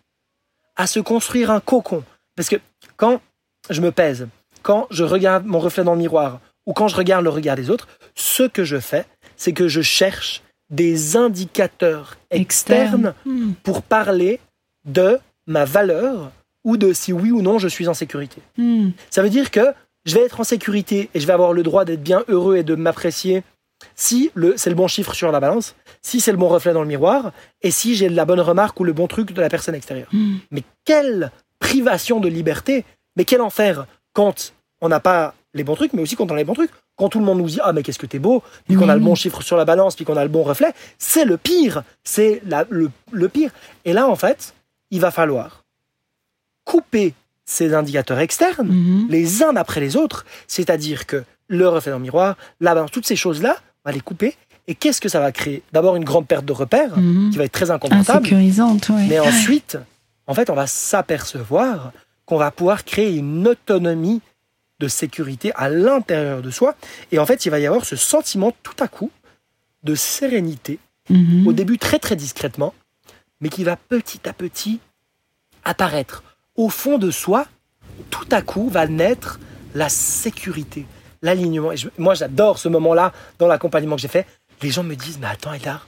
[0.75, 2.03] à se construire un cocon.
[2.35, 2.55] Parce que
[2.97, 3.21] quand
[3.69, 4.27] je me pèse,
[4.63, 7.69] quand je regarde mon reflet dans le miroir, ou quand je regarde le regard des
[7.69, 13.51] autres, ce que je fais, c'est que je cherche des indicateurs externes Hmm.
[13.63, 14.39] pour parler
[14.85, 16.31] de ma valeur
[16.63, 18.41] ou de si oui ou non je suis en sécurité.
[18.57, 18.91] Hmm.
[19.09, 19.73] Ça veut dire que
[20.05, 22.63] je vais être en sécurité et je vais avoir le droit d'être bien heureux et
[22.63, 23.43] de m'apprécier
[23.95, 26.81] si le, c'est le bon chiffre sur la balance, si c'est le bon reflet dans
[26.81, 27.31] le miroir
[27.61, 30.07] et si j'ai la bonne remarque ou le bon truc de la personne extérieure.
[30.11, 30.37] Hmm.
[30.51, 32.85] Mais quelle privation de liberté,
[33.15, 36.37] mais quel enfer quand on n'a pas les bons trucs, mais aussi quand on a
[36.37, 36.71] les bons trucs.
[36.95, 38.93] Quand tout le monde nous dit ah mais qu'est-ce que t'es beau, puis qu'on a
[38.95, 39.05] le Oui.
[39.05, 42.41] bon chiffre sur la balance, puis qu'on a le bon reflet, c'est le pire, c'est
[42.69, 43.51] le pire.
[43.83, 44.53] Et là en fait,
[44.91, 45.63] il va falloir
[46.65, 47.13] couper
[47.45, 49.07] ces indicateurs externes Mhm.
[49.09, 53.05] les uns après les autres, c'est-à-dire que le reflet dans le miroir, la balance, toutes
[53.07, 54.35] ces choses-là, on va les couper.
[54.67, 55.61] Et qu'est-ce que ça va créer?
[55.73, 57.31] D'abord une grande perte de repères Mhm.
[57.31, 58.25] qui va être très inconfortable.
[58.27, 59.07] Insécurisante, ouais.
[59.09, 59.77] Mais ensuite,
[60.25, 61.91] en fait, on va s'apercevoir
[62.25, 64.21] qu'on va pouvoir créer une autonomie
[64.79, 66.75] de sécurité à l'intérieur de soi.
[67.11, 69.11] Et en fait, il va y avoir ce sentiment tout à coup
[69.83, 70.79] de sérénité,
[71.09, 71.45] Mhm.
[71.45, 72.73] au début très très discrètement,
[73.41, 74.79] mais qui va petit à petit
[75.65, 76.23] apparaître.
[76.55, 77.45] Au fond de soi,
[78.09, 79.39] tout à coup va naître
[79.73, 80.85] la sécurité,
[81.21, 81.71] l'alignement.
[81.71, 84.25] Et je- moi, j'adore ce moment-là dans l'accompagnement que j'ai fait.
[84.61, 85.87] Les gens me disent, mais attends, Edar,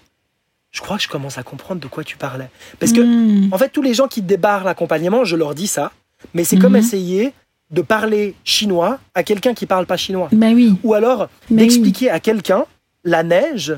[0.72, 2.50] je crois que je commence à comprendre de quoi tu parlais.
[2.80, 3.54] Parce que Hmm.
[3.54, 5.92] en fait, tous les gens qui débarrent l'accompagnement, je leur dis ça,
[6.34, 6.80] mais c'est comme Mhm.
[6.80, 7.34] essayer
[7.72, 10.30] de parler chinois à quelqu'un qui parle pas chinois.
[10.32, 10.76] Bah oui.
[10.84, 12.66] Ou alors Mais d'expliquer à quelqu'un
[13.04, 13.76] la neige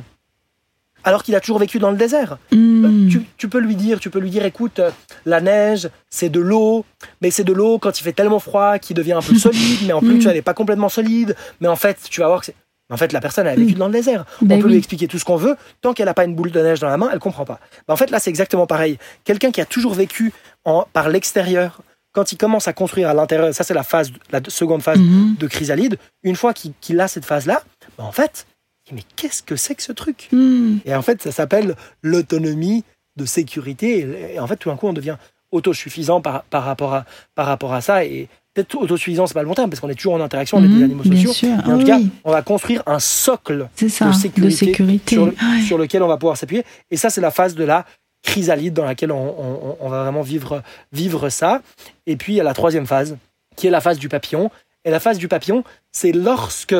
[1.03, 2.37] alors qu'il a toujours vécu dans le désert.
[2.51, 3.07] Hmm.
[3.09, 4.81] Tu, tu peux lui dire, tu peux lui dire, écoute,
[5.25, 6.85] la neige, c'est de l'eau,
[7.21, 9.93] mais c'est de l'eau quand il fait tellement froid qu'il devient un peu solide, mais
[9.93, 12.47] en plus tu elle n'est pas complètement solide, mais en fait tu vas voir que
[12.47, 12.55] c'est...
[12.89, 14.23] En fait, la personne elle a vécu dans le désert.
[14.41, 14.71] Ben on peut oui.
[14.71, 16.87] lui expliquer tout ce qu'on veut, tant qu'elle n'a pas une boule de neige dans
[16.87, 17.59] la main, elle comprend pas.
[17.85, 18.97] Ben, en fait, là, c'est exactement pareil.
[19.25, 20.31] Quelqu'un qui a toujours vécu
[20.63, 21.81] en, par l'extérieur,
[22.13, 25.47] quand il commence à construire à l'intérieur, ça c'est la phase, la seconde phase de
[25.47, 25.97] chrysalide.
[26.23, 27.61] Une fois qu'il qu'il a cette phase-là,
[27.97, 28.47] ben, en fait,
[28.93, 30.77] mais qu'est-ce que c'est que ce truc Hmm.
[30.85, 32.83] Et en fait, ça s'appelle l'autonomie
[33.15, 34.07] de sécurité.
[34.35, 35.17] Et- en fait, tout d'un coup, on devient
[35.51, 38.03] autosuffisant par, par, rapport, à, par rapport à ça.
[38.05, 40.63] Et peut-être autosuffisant, c'est pas le bon terme, parce qu'on est toujours en interaction, on
[40.63, 41.33] est des Mhm, animaux sociaux.
[41.33, 41.49] sûr.
[41.49, 42.09] Mais en Ah tout cas, oui.
[42.23, 45.15] on va construire un socle ça, de de sécurité, sécurité.
[45.15, 45.61] sur, Ouais.
[45.65, 46.63] sur lequel on va pouvoir s'appuyer.
[46.91, 47.85] Et ça, c'est la phase de la
[48.23, 50.61] chrysalide dans laquelle on, on- on va vraiment vivre,
[50.91, 51.61] vivre ça.
[52.07, 53.15] Et puis, il y a la troisième phase,
[53.55, 54.51] qui est la phase du papillon.
[54.85, 56.75] Et la phase du papillon, c'est lorsque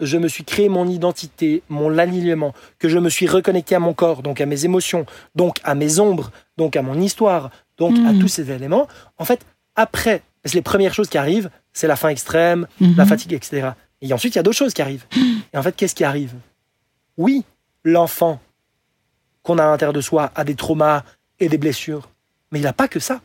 [0.00, 3.94] je me suis créé mon identité, mon alignement, que je me suis reconnecté à mon
[3.94, 8.12] corps, donc à mes émotions, donc à mes ombres, donc à mon histoire, donc à
[8.12, 8.18] Mm.
[8.20, 8.88] tous ces éléments.
[9.18, 9.44] En fait,
[9.76, 10.22] après,
[10.52, 12.94] les premières choses qui arrivent, c'est la faim extrême, Mhm.
[12.96, 13.70] la fatigue, etc.
[14.02, 15.06] Et ensuite, il y a d'autres choses qui arrivent.
[15.52, 16.34] Et en fait, qu'est-ce qui arrive?
[17.16, 17.44] Oui,
[17.84, 18.40] l'enfant
[19.42, 21.02] qu'on a à l'intérieur de soi a des traumas
[21.40, 22.08] et des blessures,
[22.50, 23.20] mais il n'a pas que ça.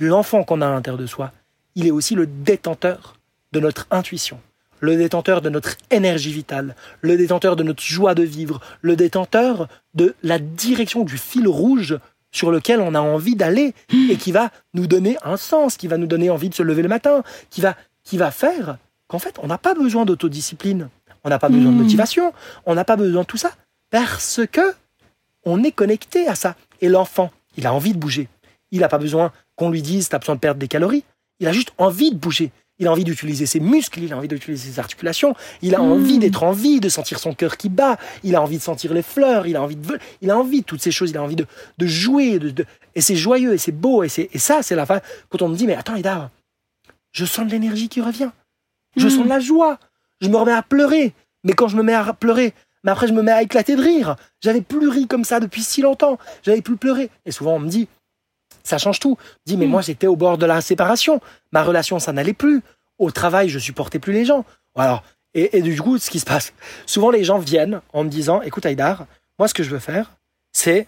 [0.00, 1.32] L'enfant qu'on a à l'intérieur de soi,
[1.74, 3.16] il est aussi le détenteur
[3.52, 4.40] de notre intuition,
[4.80, 9.68] le détenteur de notre énergie vitale, le détenteur de notre joie de vivre, le détenteur
[9.94, 11.98] de la direction du fil rouge
[12.30, 13.74] sur lequel on a envie d'aller
[14.10, 16.82] et qui va nous donner un sens, qui va nous donner envie de se lever
[16.82, 17.74] le matin, qui va,
[18.04, 18.76] qui va faire
[19.06, 20.88] qu'en fait, on n'a pas besoin d'autodiscipline,
[21.24, 21.82] on n'a pas besoin de Mm.
[21.82, 22.32] motivation,
[22.66, 23.52] on n'a pas besoin de tout ça,
[23.90, 24.74] parce que
[25.44, 26.54] on est connecté à ça.
[26.82, 28.28] Et l'enfant, il a envie de bouger.
[28.70, 31.04] Il n'a pas besoin qu'on lui dise, tu as besoin de perdre des calories.
[31.40, 32.50] Il a juste envie de bouger.
[32.80, 36.18] Il a envie d'utiliser ses muscles, il a envie d'utiliser ses articulations, il a envie
[36.18, 39.02] d'être en vie, de sentir son cœur qui bat, il a envie de sentir les
[39.02, 41.34] fleurs, il a envie de, il a envie de toutes ces choses, il a envie
[41.36, 41.46] de,
[41.78, 44.76] de jouer, de, de- et c'est joyeux, et c'est beau, et, c'est, et ça, c'est
[44.76, 45.00] la fin.
[45.28, 46.30] Quand on me dit, mais attends, Ida,
[47.12, 48.30] je sens de l'énergie qui revient,
[48.96, 49.10] je Mm.
[49.10, 49.78] sens de la joie,
[50.20, 51.14] je me remets à pleurer,
[51.44, 52.54] mais quand je me mets à pleurer,
[52.84, 54.14] mais après je me mets à éclater de rire.
[54.40, 57.10] J'avais plus ri comme ça depuis si longtemps, j'avais plus pleuré.
[57.26, 57.88] Et souvent on me dit,
[58.64, 59.16] ça change tout.
[59.46, 59.70] Dis, mais Mm.
[59.70, 61.20] moi j'étais au bord de la séparation,
[61.52, 62.62] ma relation ça n'allait plus,
[62.98, 64.44] au travail je supportais plus les gens.
[64.76, 65.02] Alors,
[65.34, 66.52] et, et du coup, ce qui se passe,
[66.86, 69.06] souvent les gens viennent en me disant, écoute Haïdar,
[69.38, 70.12] moi ce que je veux faire,
[70.52, 70.86] c'est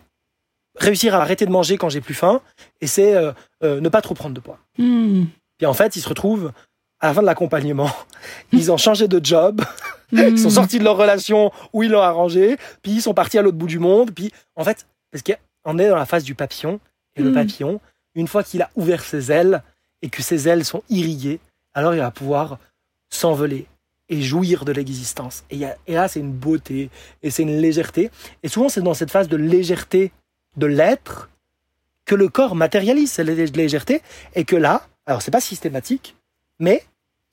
[0.76, 2.40] réussir à arrêter de manger quand j'ai plus faim,
[2.80, 4.58] et c'est euh, euh, ne pas trop prendre de poids.
[4.78, 5.24] Hmm.
[5.58, 6.52] Puis en fait, ils se retrouvent
[7.00, 7.90] à la fin de l'accompagnement,
[8.52, 9.60] ils ont changé de job,
[10.12, 10.18] Hmm.
[10.30, 13.42] ils sont sortis de leur relation où ils l'ont arrangé, puis ils sont partis à
[13.42, 14.10] l'autre bout du monde.
[14.12, 16.80] Puis en fait, parce qu'on est dans la phase du papillon,
[17.20, 17.34] et le Mm.
[17.34, 17.80] papillon,
[18.14, 19.62] une fois qu'il a ouvert ses ailes
[20.02, 21.40] et que ses ailes sont irriguées,
[21.74, 22.58] alors il va pouvoir
[23.10, 23.66] s'envoler
[24.08, 25.44] et jouir de l'existence.
[25.50, 26.90] Et, là, c'est une beauté
[27.22, 28.10] et c'est une légèreté.
[28.42, 30.10] Et souvent, c'est dans cette phase de légèreté
[30.56, 31.30] de l'être
[32.06, 34.02] que le corps matérialise cette lé- légèreté
[34.34, 36.16] et que là, alors c'est pas systématique,
[36.58, 36.82] mais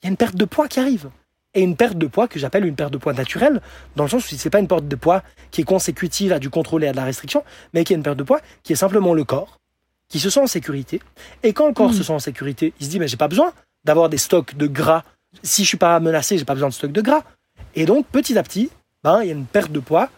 [0.02, 1.10] il y a une perte de poids qui arrive.
[1.54, 3.60] et une perte de poids que j'appelle une perte de poids naturelle,
[3.96, 6.50] dans le sens où c'est pas une perte de poids qui est consécutive à du
[6.50, 8.76] contrôle et à de la restriction, mais qui est une perte de poids qui est
[8.76, 9.57] simplement le corps
[10.08, 11.00] qui se sent en sécurité.
[11.42, 13.52] Et quand le corps se sent en sécurité, il se dit mais j'ai pas besoin
[13.84, 15.04] d'avoir des stocks de gras.
[15.42, 17.22] Si je suis pas menacé, j'ai pas besoin de stocks de gras.
[17.74, 18.70] Et donc petit à petit,
[19.04, 20.10] ben il y a une perte de poids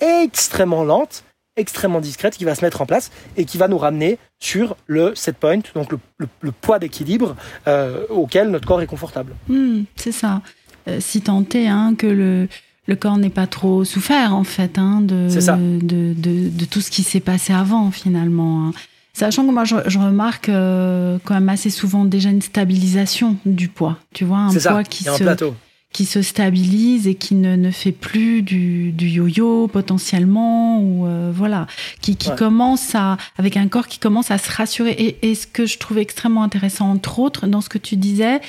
[0.00, 1.24] extrêmement lente,
[1.56, 5.14] extrêmement discrète qui va se mettre en place et qui va nous ramener sur le
[5.14, 7.36] set point, donc le, poids d'équilibre
[7.66, 9.34] euh, auquel notre corps est confortable.
[9.48, 10.42] Hmm, c'est ça.
[10.88, 12.48] Euh, si tant est hein, que le,
[12.86, 15.28] le corps n'est pas trop souffert en fait hein, de,
[15.80, 18.68] de, de, tout ce qui s'est passé avant finalement.
[18.68, 18.72] Hein.
[19.16, 23.96] Sachant que moi, je, remarque euh, quand même assez souvent déjà une stabilisation du poids.
[24.12, 25.54] Tu vois, un poids qui se,
[25.90, 31.32] qui se stabilise et qui ne, ne fait plus du, du yo-yo potentiellement ou euh,
[31.34, 31.66] voilà,
[32.02, 34.90] qui, qui commence à avec un corps qui commence à se rassurer.
[34.90, 38.42] Et, et ce que je trouve extrêmement intéressant entre autres dans ce que tu disais,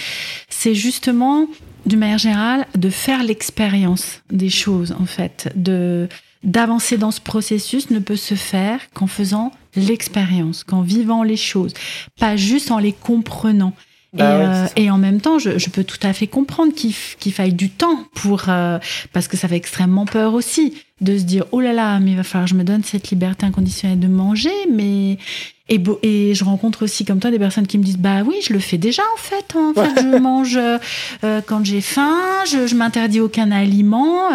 [0.49, 1.47] c'est justement
[1.85, 6.09] d'une manière générale de faire l'expérience des choses en fait, de
[6.47, 11.73] d'avancer dans ce processus ne peut se faire qu'en faisant l'expérience, qu'en vivant les choses,
[12.19, 13.73] pas juste en les comprenant.
[14.13, 17.33] et, bah euh, et, en même temps, je, je, peux tout à fait comprendre qu'il
[17.33, 18.79] faille du temps pour euh,
[19.11, 22.17] parce que ça fait extrêmement peur aussi de se dire oh là là, mais il
[22.17, 25.17] va falloir que je me donne cette liberté inconditionnelle de manger, mais
[25.67, 28.53] et, et je rencontre aussi comme toi des personnes qui me disent bah oui, je
[28.53, 29.55] le fais déjà en fait.
[29.57, 32.17] En fait, je mange euh, quand j'ai faim,
[32.49, 34.29] je, je m'interdis aucun aliment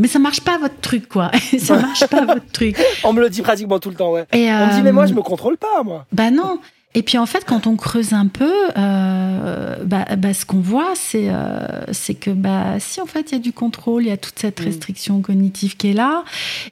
[0.00, 1.30] mais ça marche pas votre truc quoi.
[1.58, 2.76] Ça marche pas votre truc.
[3.04, 4.24] On me le dit pratiquement tout le temps ouais.
[4.32, 6.06] Et on me dit mais moi je me contrôle pas moi.
[6.12, 6.58] Bah non.
[6.92, 10.94] Et puis en fait, quand on creuse un peu, euh, bah, bah, ce qu'on voit,
[10.96, 14.12] c'est euh, c'est que bah, si en fait il y a du contrôle, il y
[14.12, 14.64] a toute cette mm.
[14.64, 16.24] restriction cognitive qui est là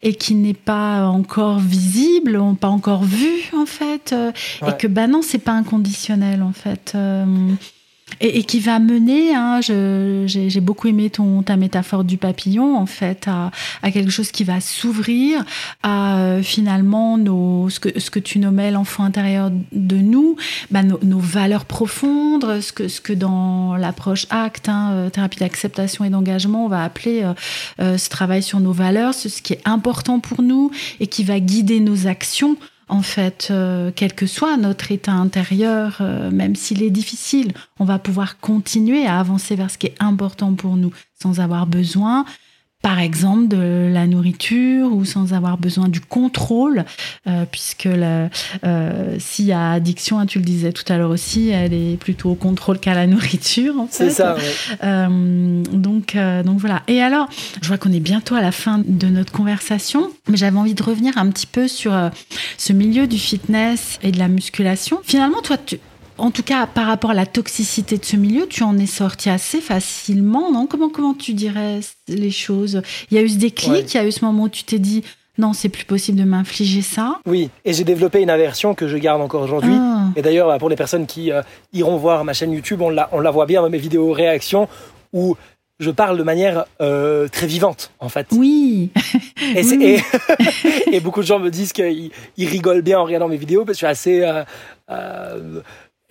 [0.03, 4.33] et qui n'est pas encore visible, pas encore vue en fait, euh,
[4.67, 6.93] et que bah non, c'est pas inconditionnel en fait.
[6.97, 7.25] Euh,
[8.21, 13.29] et, qui va mener, hein, j'ai beaucoup aimé ton, ta métaphore du papillon, en fait,
[13.29, 13.51] à,
[13.83, 15.45] à quelque chose qui va s'ouvrir
[15.83, 20.37] à euh, finalement nos, ce, que, ce que tu nommais l'enfant intérieur de nous,
[20.71, 26.05] bah, nos, valeurs profondes, ce que, ce que dans l'approche ACT, hein, euh, thérapie d'acceptation
[26.05, 27.27] et d'engagement, on va appeler
[27.81, 31.41] euh, ce travail sur nos valeurs, ce qui est important pour nous et qui va
[31.41, 32.57] guider nos actions
[32.89, 37.85] en fait, euh, quel que soit notre état intérieur, euh, même s'il est difficile, on
[37.85, 42.25] va pouvoir continuer à avancer vers ce qui est important pour nous sans avoir besoin
[42.83, 46.85] par exemple de la nourriture ou sans avoir besoin du contrôle,
[47.27, 48.29] euh, puisque euh,
[49.19, 52.31] s'il y a addiction, hein, tu le disais tout à l'heure aussi, elle est plutôt
[52.31, 53.79] au contrôle qu'à la nourriture.
[53.79, 54.37] En C'est ça.
[54.85, 56.83] Euh, donc, donc voilà.
[56.87, 57.29] Et alors,
[57.61, 60.83] je vois qu'on est bientôt à la fin de notre conversation, mais j'avais envie de
[60.83, 61.93] revenir un petit peu sur
[62.57, 65.01] ce milieu du fitness et de la musculation.
[65.05, 65.81] Finalement, toi, tu,
[66.19, 69.31] en tout cas, par rapport à la toxicité de ce milieu, tu en es sorti
[69.31, 70.67] assez facilement, non?
[70.67, 72.83] Comment, comment tu dirais les choses?
[73.11, 74.79] Il y a eu ce déclic, il y a eu ce moment où tu t'es
[74.79, 75.03] dit
[75.39, 77.21] non, c'est plus possible de m'infliger ça?
[77.25, 79.75] Oui, et j'ai développé une aversion que je garde encore aujourd'hui.
[79.75, 80.09] Ah.
[80.17, 81.43] Et d'ailleurs, bah, pour les personnes qui euh,
[81.73, 84.69] iront voir ma chaîne YouTube, on la, on la voit bien dans mes vidéos réactions
[85.13, 85.37] où
[85.79, 88.27] je parle de manière euh, très vivante, en fait.
[88.33, 88.91] Oui.
[89.55, 89.61] Et,
[90.93, 93.87] Et, beaucoup de gens me disent qu'ils rigolent bien en regardant mes vidéos parce que
[93.87, 94.45] je suis assez
[94.91, 95.61] euh,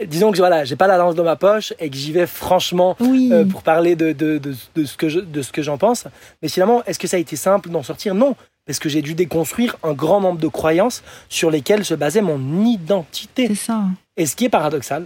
[0.06, 2.96] disons que voilà, j'ai pas la lance dans ma poche et que j'y vais franchement
[3.02, 6.06] euh, pour parler de, de, de, de, ce que je, de ce que j'en pense.
[6.42, 8.14] Mais finalement, est-ce que ça a été simple d'en sortir?
[8.14, 8.36] Non,
[8.66, 12.64] parce que j'ai dû déconstruire un grand nombre de croyances sur lesquelles se basait mon
[12.64, 13.48] identité.
[13.48, 13.86] C'est ça.
[14.18, 15.06] Et ce qui est paradoxal,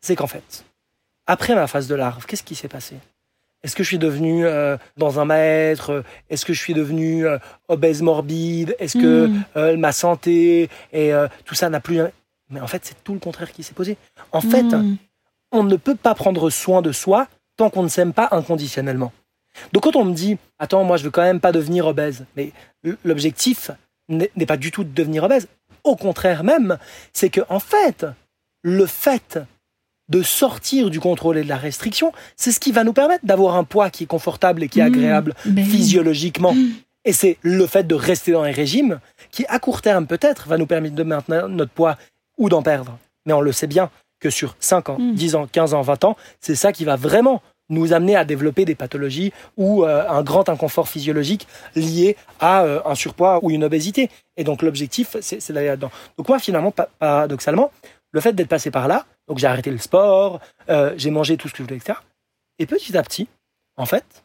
[0.00, 0.64] c'est qu'en fait,
[1.26, 2.96] après ma phase de larve, qu'est-ce qui s'est passé?
[3.62, 6.02] Est-ce que je suis devenu euh, dans un maître?
[6.30, 7.36] Est-ce que je suis devenu euh,
[7.68, 8.74] obèse morbide?
[8.78, 9.76] Est-ce que hmm.
[9.76, 11.12] ma santé et
[11.44, 12.00] tout ça n'a plus
[12.50, 13.96] mais en fait, c'est tout le contraire qui s'est posé.
[14.32, 14.96] En fait, hmm.
[15.52, 19.12] on ne peut pas prendre soin de soi tant qu'on ne s'aime pas inconditionnellement.
[19.72, 22.52] Donc quand on me dit, attends, moi je veux quand même pas devenir obèse, mais
[23.04, 23.70] l'objectif
[24.08, 25.48] n'est pas du tout de devenir obèse.
[25.84, 26.78] Au contraire même,
[27.12, 28.06] c'est que en fait,
[28.62, 29.38] le fait
[30.08, 33.54] de sortir du contrôle et de la restriction, c'est ce qui va nous permettre d'avoir
[33.54, 34.94] un poids qui est confortable et qui est hmm.
[34.94, 36.54] agréable ben physiologiquement.
[36.54, 36.70] Hmm.
[37.04, 40.58] Et c'est le fait de rester dans les régimes qui, à court terme peut-être, va
[40.58, 41.96] nous permettre de maintenir notre poids
[42.40, 42.98] ou d'en perdre.
[43.26, 45.36] Mais on le sait bien que sur 5 ans, 10 hmm.
[45.36, 48.74] ans, 15 ans, 20 ans, c'est ça qui va vraiment nous amener à développer des
[48.74, 54.10] pathologies ou euh, un grand inconfort physiologique lié à euh, un surpoids ou une obésité.
[54.36, 55.92] Et donc l'objectif, c'est d'aller là-dedans.
[56.18, 57.70] Donc moi, finalement, paradoxalement,
[58.10, 61.48] le fait d'être passé par là, donc j'ai arrêté le sport, euh, j'ai mangé tout
[61.48, 61.98] ce que je voulais, etc.
[62.58, 63.28] Et petit à petit,
[63.76, 64.24] en fait,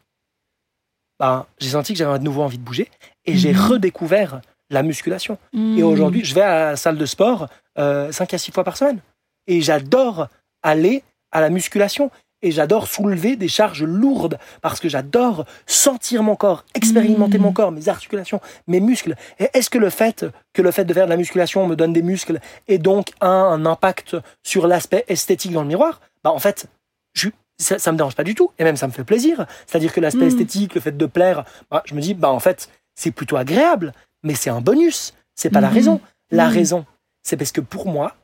[1.20, 2.90] bah, j'ai senti que j'avais de nouveau envie de bouger
[3.24, 3.60] et j'ai hmm.
[3.60, 4.40] redécouvert
[4.70, 5.38] la musculation.
[5.52, 5.84] Et hmm.
[5.84, 7.48] aujourd'hui, je vais à la salle de sport
[7.78, 9.00] euh, 5 à 6 fois par semaine.
[9.46, 10.28] Et j'adore
[10.62, 11.02] aller
[11.32, 12.10] à la musculation.
[12.42, 17.72] et j'adore soulever des charges lourdes parce que j'adore sentir mon corps, expérimenter mon corps,
[17.72, 19.14] mes articulations, mes muscles.
[19.38, 21.94] Et est-ce que le fait que le fait de faire de la musculation me donne
[21.94, 22.38] des muscles
[22.68, 26.00] et donc a un impact sur l'aspect esthétique dans le miroir?
[26.22, 26.66] Bah en fait,
[27.14, 29.46] je, ça, ça me dérange pas du tout et même ça me fait plaisir.
[29.66, 32.68] C'est-à-dire que l'aspect esthétique, le fait de plaire, bah, je me dis bah en fait
[32.94, 33.92] c'est plutôt agréable,
[34.26, 35.14] mais c'est un bonus.
[35.34, 36.00] C'est pas la raison.
[36.30, 36.84] La raison,
[37.22, 38.16] c'est parce que pour moi,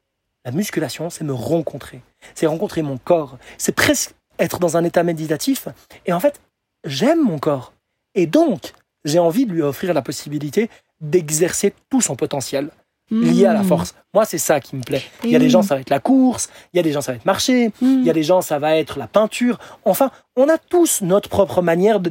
[0.45, 2.03] la musculation, c'est me rencontrer.
[2.35, 3.39] C'est rencontrer mon corps.
[3.59, 5.69] C'est presque être dans un état méditatif.
[6.05, 6.41] Et en fait,
[6.85, 7.73] j'aime mon corps.
[8.15, 8.73] Et donc,
[9.05, 10.69] j'ai envie de lui offrir la possibilité
[11.01, 12.71] d'exercer tout son potentiel
[13.13, 13.65] lié à la mmh.
[13.65, 13.95] force.
[14.15, 15.03] Moi, c'est ça qui me plaît.
[15.25, 17.01] Il y a des gens, ça va être la course, il y a des gens,
[17.01, 19.59] ça va être marcher, il y a des gens, ça va être la peinture.
[19.85, 22.11] Enfin, on a tous notre propre manière de,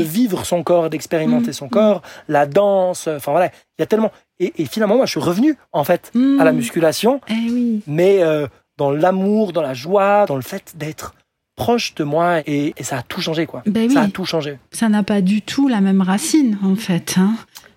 [0.00, 1.54] vivre son corps, d'expérimenter mmh.
[1.54, 4.12] son corps, la danse, enfin voilà, il y a tellement...
[4.38, 8.90] Et, finalement, moi, je suis revenu, en fait, à la musculation, eh mais euh, dans
[8.90, 11.14] l'amour, dans la joie, dans le fait d'être
[11.56, 13.62] proche de moi et, ça a tout changé quoi.
[13.66, 14.58] Ben ça a tout changé.
[14.70, 17.16] Ça n'a pas du tout la même racine en fait.
[17.18, 17.34] Hein.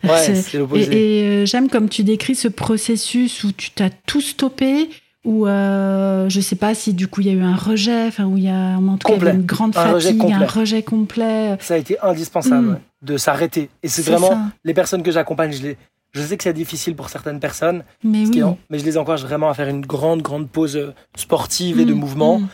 [0.07, 0.89] Ouais, c'est l'opposé.
[0.91, 4.89] Et, euh, j'aime comme tu décris ce processus où tu t'as tout stoppé,
[5.23, 8.25] où euh, je sais pas si du coup il y a eu un rejet, enfin
[8.25, 11.57] où il y a en tout cas une grande fatigue, un rejet complet.
[11.59, 12.79] Ça a été indispensable mm.
[13.01, 13.69] de s'arrêter.
[13.83, 15.77] Et c'est vraiment les personnes que j'accompagne, je les
[16.15, 18.41] je sais que c'est difficile pour certaines personnes, mais, oui.
[18.69, 21.93] mais je les encourage vraiment à faire une grande, grande pause euh, sportive et de
[21.93, 21.97] mm.
[21.97, 22.39] mouvement.
[22.39, 22.47] Mm.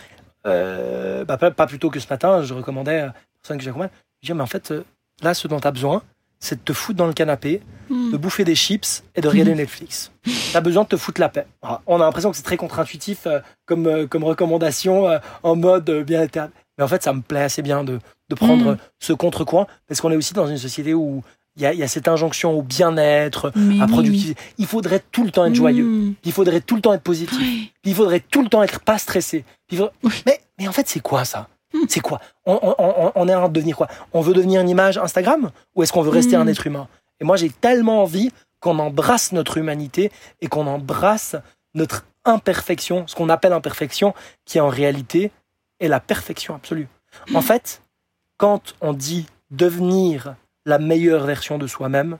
[0.48, 3.92] Euh, bah, pas, plus tôt que ce matin, je recommandais à personnes que j'accompagne,
[4.24, 4.74] je dis, mais en fait,
[5.22, 6.02] là, ce dont tu as besoin,
[6.42, 8.12] c'est de te foutre dans le canapé, hmm.
[8.12, 9.58] de bouffer des chips et de regarder hmm.
[9.64, 10.12] Netflix.
[10.24, 11.46] Tu as besoin de te foutre la paix.
[11.86, 15.90] On a l'impression que c'est très contre-intuitif euh, comme, euh, comme recommandation euh, en mode
[16.06, 16.52] bien éternel.
[16.78, 18.78] Mais en fait, ça me plaît assez bien de, de prendre hmm.
[19.00, 21.24] ce contre-coin parce qu'on est aussi dans une société où
[21.58, 24.40] il y a, y a, cette injonction au bien-être, à productivité.
[24.58, 26.14] Il faudrait tout le temps être joyeux.
[26.24, 27.38] Il faudrait tout le temps être positif.
[27.84, 29.44] Il faudrait tout le temps être pas stressé.
[30.26, 31.42] Mais, mais en fait, c'est quoi ça?
[31.42, 31.61] Hmm.
[31.88, 32.20] C'est quoi?
[32.46, 33.88] On, est en train de devenir quoi?
[34.14, 36.50] On veut devenir une image Instagram ou est-ce qu'on veut rester un hmm.
[36.50, 36.88] être humain?
[37.20, 40.12] Et moi, j'ai tellement envie qu'on embrasse notre humanité
[40.42, 41.36] et qu'on embrasse
[41.74, 44.14] notre imperfection, ce qu'on appelle imperfection,
[44.46, 45.32] qui en réalité
[45.80, 46.88] est la perfection absolue.
[47.34, 47.44] En hmm.
[47.44, 47.82] fait,
[48.38, 52.18] quand on dit devenir la meilleure version de soi-même,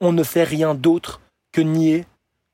[0.00, 1.20] on ne fait rien d'autre
[1.52, 2.06] que nier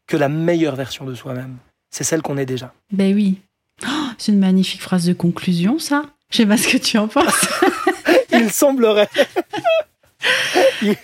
[0.06, 1.56] que la meilleure version de soi-même.
[1.90, 2.72] C'est celle qu'on est déjà.
[2.92, 3.40] Ben oui.
[3.86, 6.02] Oh, c'est une magnifique phrase de conclusion, ça.
[6.30, 7.48] Je sais pas ce que tu en penses.
[8.32, 9.08] il semblerait.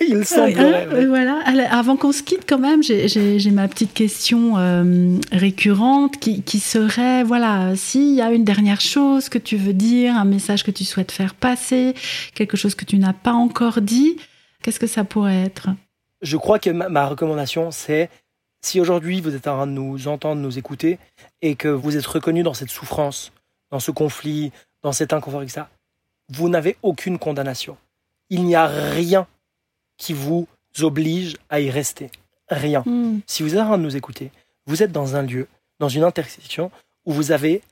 [0.01, 0.89] il, semblerait.
[0.91, 1.43] Hein, voilà.
[1.71, 7.23] avant qu'on se quitte, quand même, j'ai ma petite question euh, récurrente qui, qui, serait
[7.23, 10.85] voilà, s'il y a une dernière chose que tu veux dire, un message que tu
[10.85, 11.95] souhaites faire passer,
[12.35, 14.17] quelque chose que tu n'as pas encore dit,
[14.63, 15.69] qu'est-ce que ça pourrait être?
[16.21, 18.11] Je crois que ma, ma recommandation, c'est
[18.61, 20.99] si aujourd'hui vous êtes en train de nous entendre, nous écouter,
[21.43, 23.33] et que vous êtes reconnu dans cette souffrance,
[23.71, 24.53] dans ce conflit,
[24.83, 25.69] dans cet inconfort, ça,
[26.29, 27.77] vous n'avez aucune condamnation.
[28.31, 29.27] Il n'y a rien
[29.97, 30.47] qui vous
[30.81, 32.11] oblige à y rester.
[32.49, 32.83] Rien.
[32.87, 33.21] Hmm.
[33.27, 34.31] Si vous êtes en train de nous écouter,
[34.67, 36.71] vous êtes dans un lieu, dans une intersection
[37.05, 37.63] où vous avez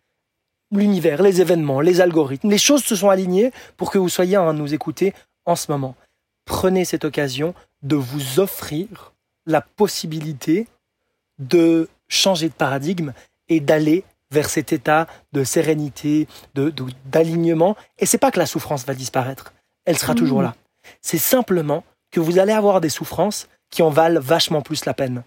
[0.70, 4.44] l'univers, les événements, les algorithmes, les choses se sont alignées pour que vous soyez en
[4.44, 5.96] train de nous écouter en ce moment.
[6.44, 9.12] Prenez cette occasion de vous offrir
[9.46, 10.66] la possibilité
[11.38, 13.12] de changer de paradigme
[13.48, 16.72] et d'aller vers cet état de sérénité, de
[17.06, 17.76] d'alignement.
[17.98, 19.52] Et c'est pas que la souffrance va disparaître,
[19.84, 20.44] elle sera toujours mmh.
[20.44, 20.54] là.
[21.02, 25.22] C'est simplement que vous allez avoir des souffrances qui en valent vachement plus la peine.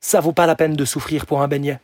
[0.00, 1.80] Ça vaut pas la peine de souffrir pour un beignet.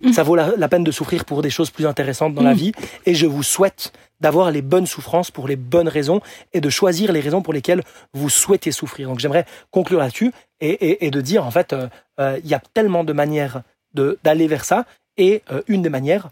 [0.00, 0.12] Mmh.
[0.12, 2.58] Ça vaut la, peine de souffrir pour des choses plus intéressantes dans la mmh.
[2.58, 2.72] vie.
[3.06, 6.20] Et je vous souhaite d'avoir les bonnes souffrances pour les bonnes raisons
[6.52, 9.08] et de choisir les raisons pour lesquelles vous souhaitez souffrir.
[9.08, 13.04] Donc j'aimerais conclure là-dessus et, de dire en fait, euh, euh, il y a tellement
[13.04, 13.62] de manières
[13.92, 14.86] d'aller vers ça
[15.16, 16.30] et euh, une des manières,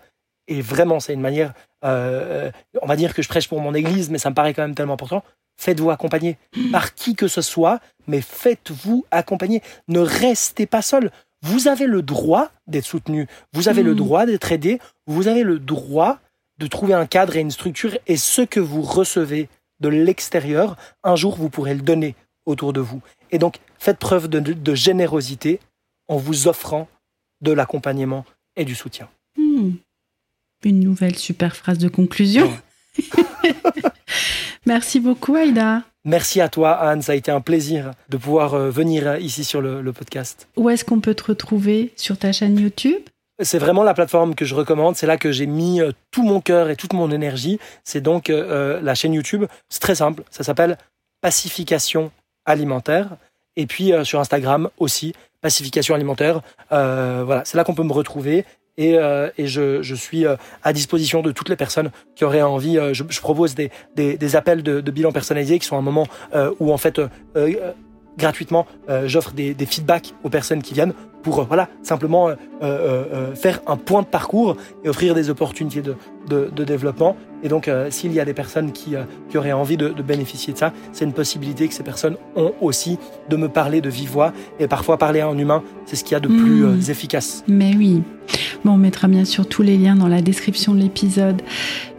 [0.48, 1.54] et vraiment c'est une manière,
[1.84, 4.62] euh, on va dire que je prêche pour mon église, mais ça me paraît quand
[4.62, 5.24] même tellement important,
[5.56, 6.38] faites-vous accompagner
[6.72, 9.62] par qui que ce soit, mais faites-vous accompagner.
[9.88, 11.10] Ne restez pas seul.
[11.42, 13.96] Vous avez le droit d'être soutenu, vous avez le hmm.
[13.96, 16.18] droit d'être aidé, vous avez le droit
[16.58, 19.48] de trouver un cadre et une structure, et ce que vous recevez
[19.80, 22.14] de l'extérieur, un jour vous pourrez le donner
[22.46, 23.00] autour de vous.
[23.32, 25.58] Et donc, faites preuve de générosité
[26.06, 26.86] en vous offrant
[27.40, 28.24] de l'accompagnement
[28.56, 29.08] et du soutien.
[29.36, 29.72] Hmm.
[30.64, 32.52] Une nouvelle super phrase de conclusion.
[34.66, 35.82] Merci beaucoup, Aïda.
[36.04, 37.02] Merci à toi, Anne.
[37.02, 40.48] Ça a été un plaisir de pouvoir euh, venir ici sur le, podcast.
[40.56, 43.02] Où est-ce qu'on peut te retrouver sur ta chaîne YouTube?
[43.42, 44.96] C'est vraiment la plateforme que je recommande.
[44.96, 47.58] C'est là que j'ai mis euh, tout mon cœur et toute mon énergie.
[47.82, 49.46] C'est donc euh, la chaîne YouTube.
[49.68, 50.22] C'est très simple.
[50.30, 50.76] Ça s'appelle
[51.20, 52.10] Pacification
[52.44, 53.16] alimentaire.
[53.56, 56.40] Et puis sur Instagram aussi, pacification alimentaire.
[56.72, 58.44] Euh, voilà, c'est là qu'on peut me retrouver
[58.78, 58.96] et,
[59.38, 60.24] je, suis
[60.62, 62.78] à disposition de toutes les personnes qui auraient envie.
[62.92, 66.06] Je, propose des, appels de, bilan personnalisé qui sont un moment
[66.58, 67.00] où en fait
[68.18, 68.66] gratuitement
[69.06, 70.92] j'offre des, des feedbacks aux personnes qui viennent
[71.22, 75.82] pour euh, voilà simplement euh, euh, faire un point de parcours et offrir des opportunités
[75.82, 75.96] de,
[76.28, 77.16] de, développement.
[77.42, 78.94] Et donc, s'il y a des personnes qui,
[79.28, 82.52] qui auraient envie de, de, bénéficier de ça, c'est une possibilité que ces personnes ont
[82.60, 82.98] aussi
[83.28, 84.32] de me parler de vive voix.
[84.60, 86.80] Et parfois, parler à un humain, c'est ce qu'il y a de plus hmm.
[86.88, 87.42] efficace.
[87.48, 88.02] Mais oui.
[88.64, 91.42] Bon, on mettra bien sûr tous les liens dans la description de l'épisode.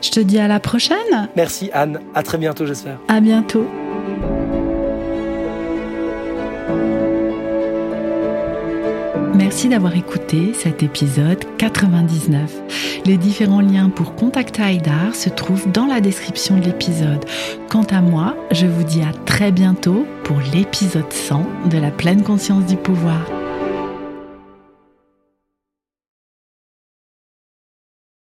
[0.01, 1.30] Je te dis à la prochaine.
[1.36, 1.99] Merci Anne.
[2.16, 2.97] À très bientôt, j'espère.
[3.09, 3.68] À bientôt.
[9.54, 13.04] Merci d'avoir écouté cet épisode 99.
[13.06, 17.24] Les différents liens pour contacter Aïdar se trouvent dans la description de l'épisode.
[17.70, 22.24] Quant à moi, je vous dis à très bientôt pour l'épisode 100 de la pleine
[22.24, 23.22] conscience du pouvoir.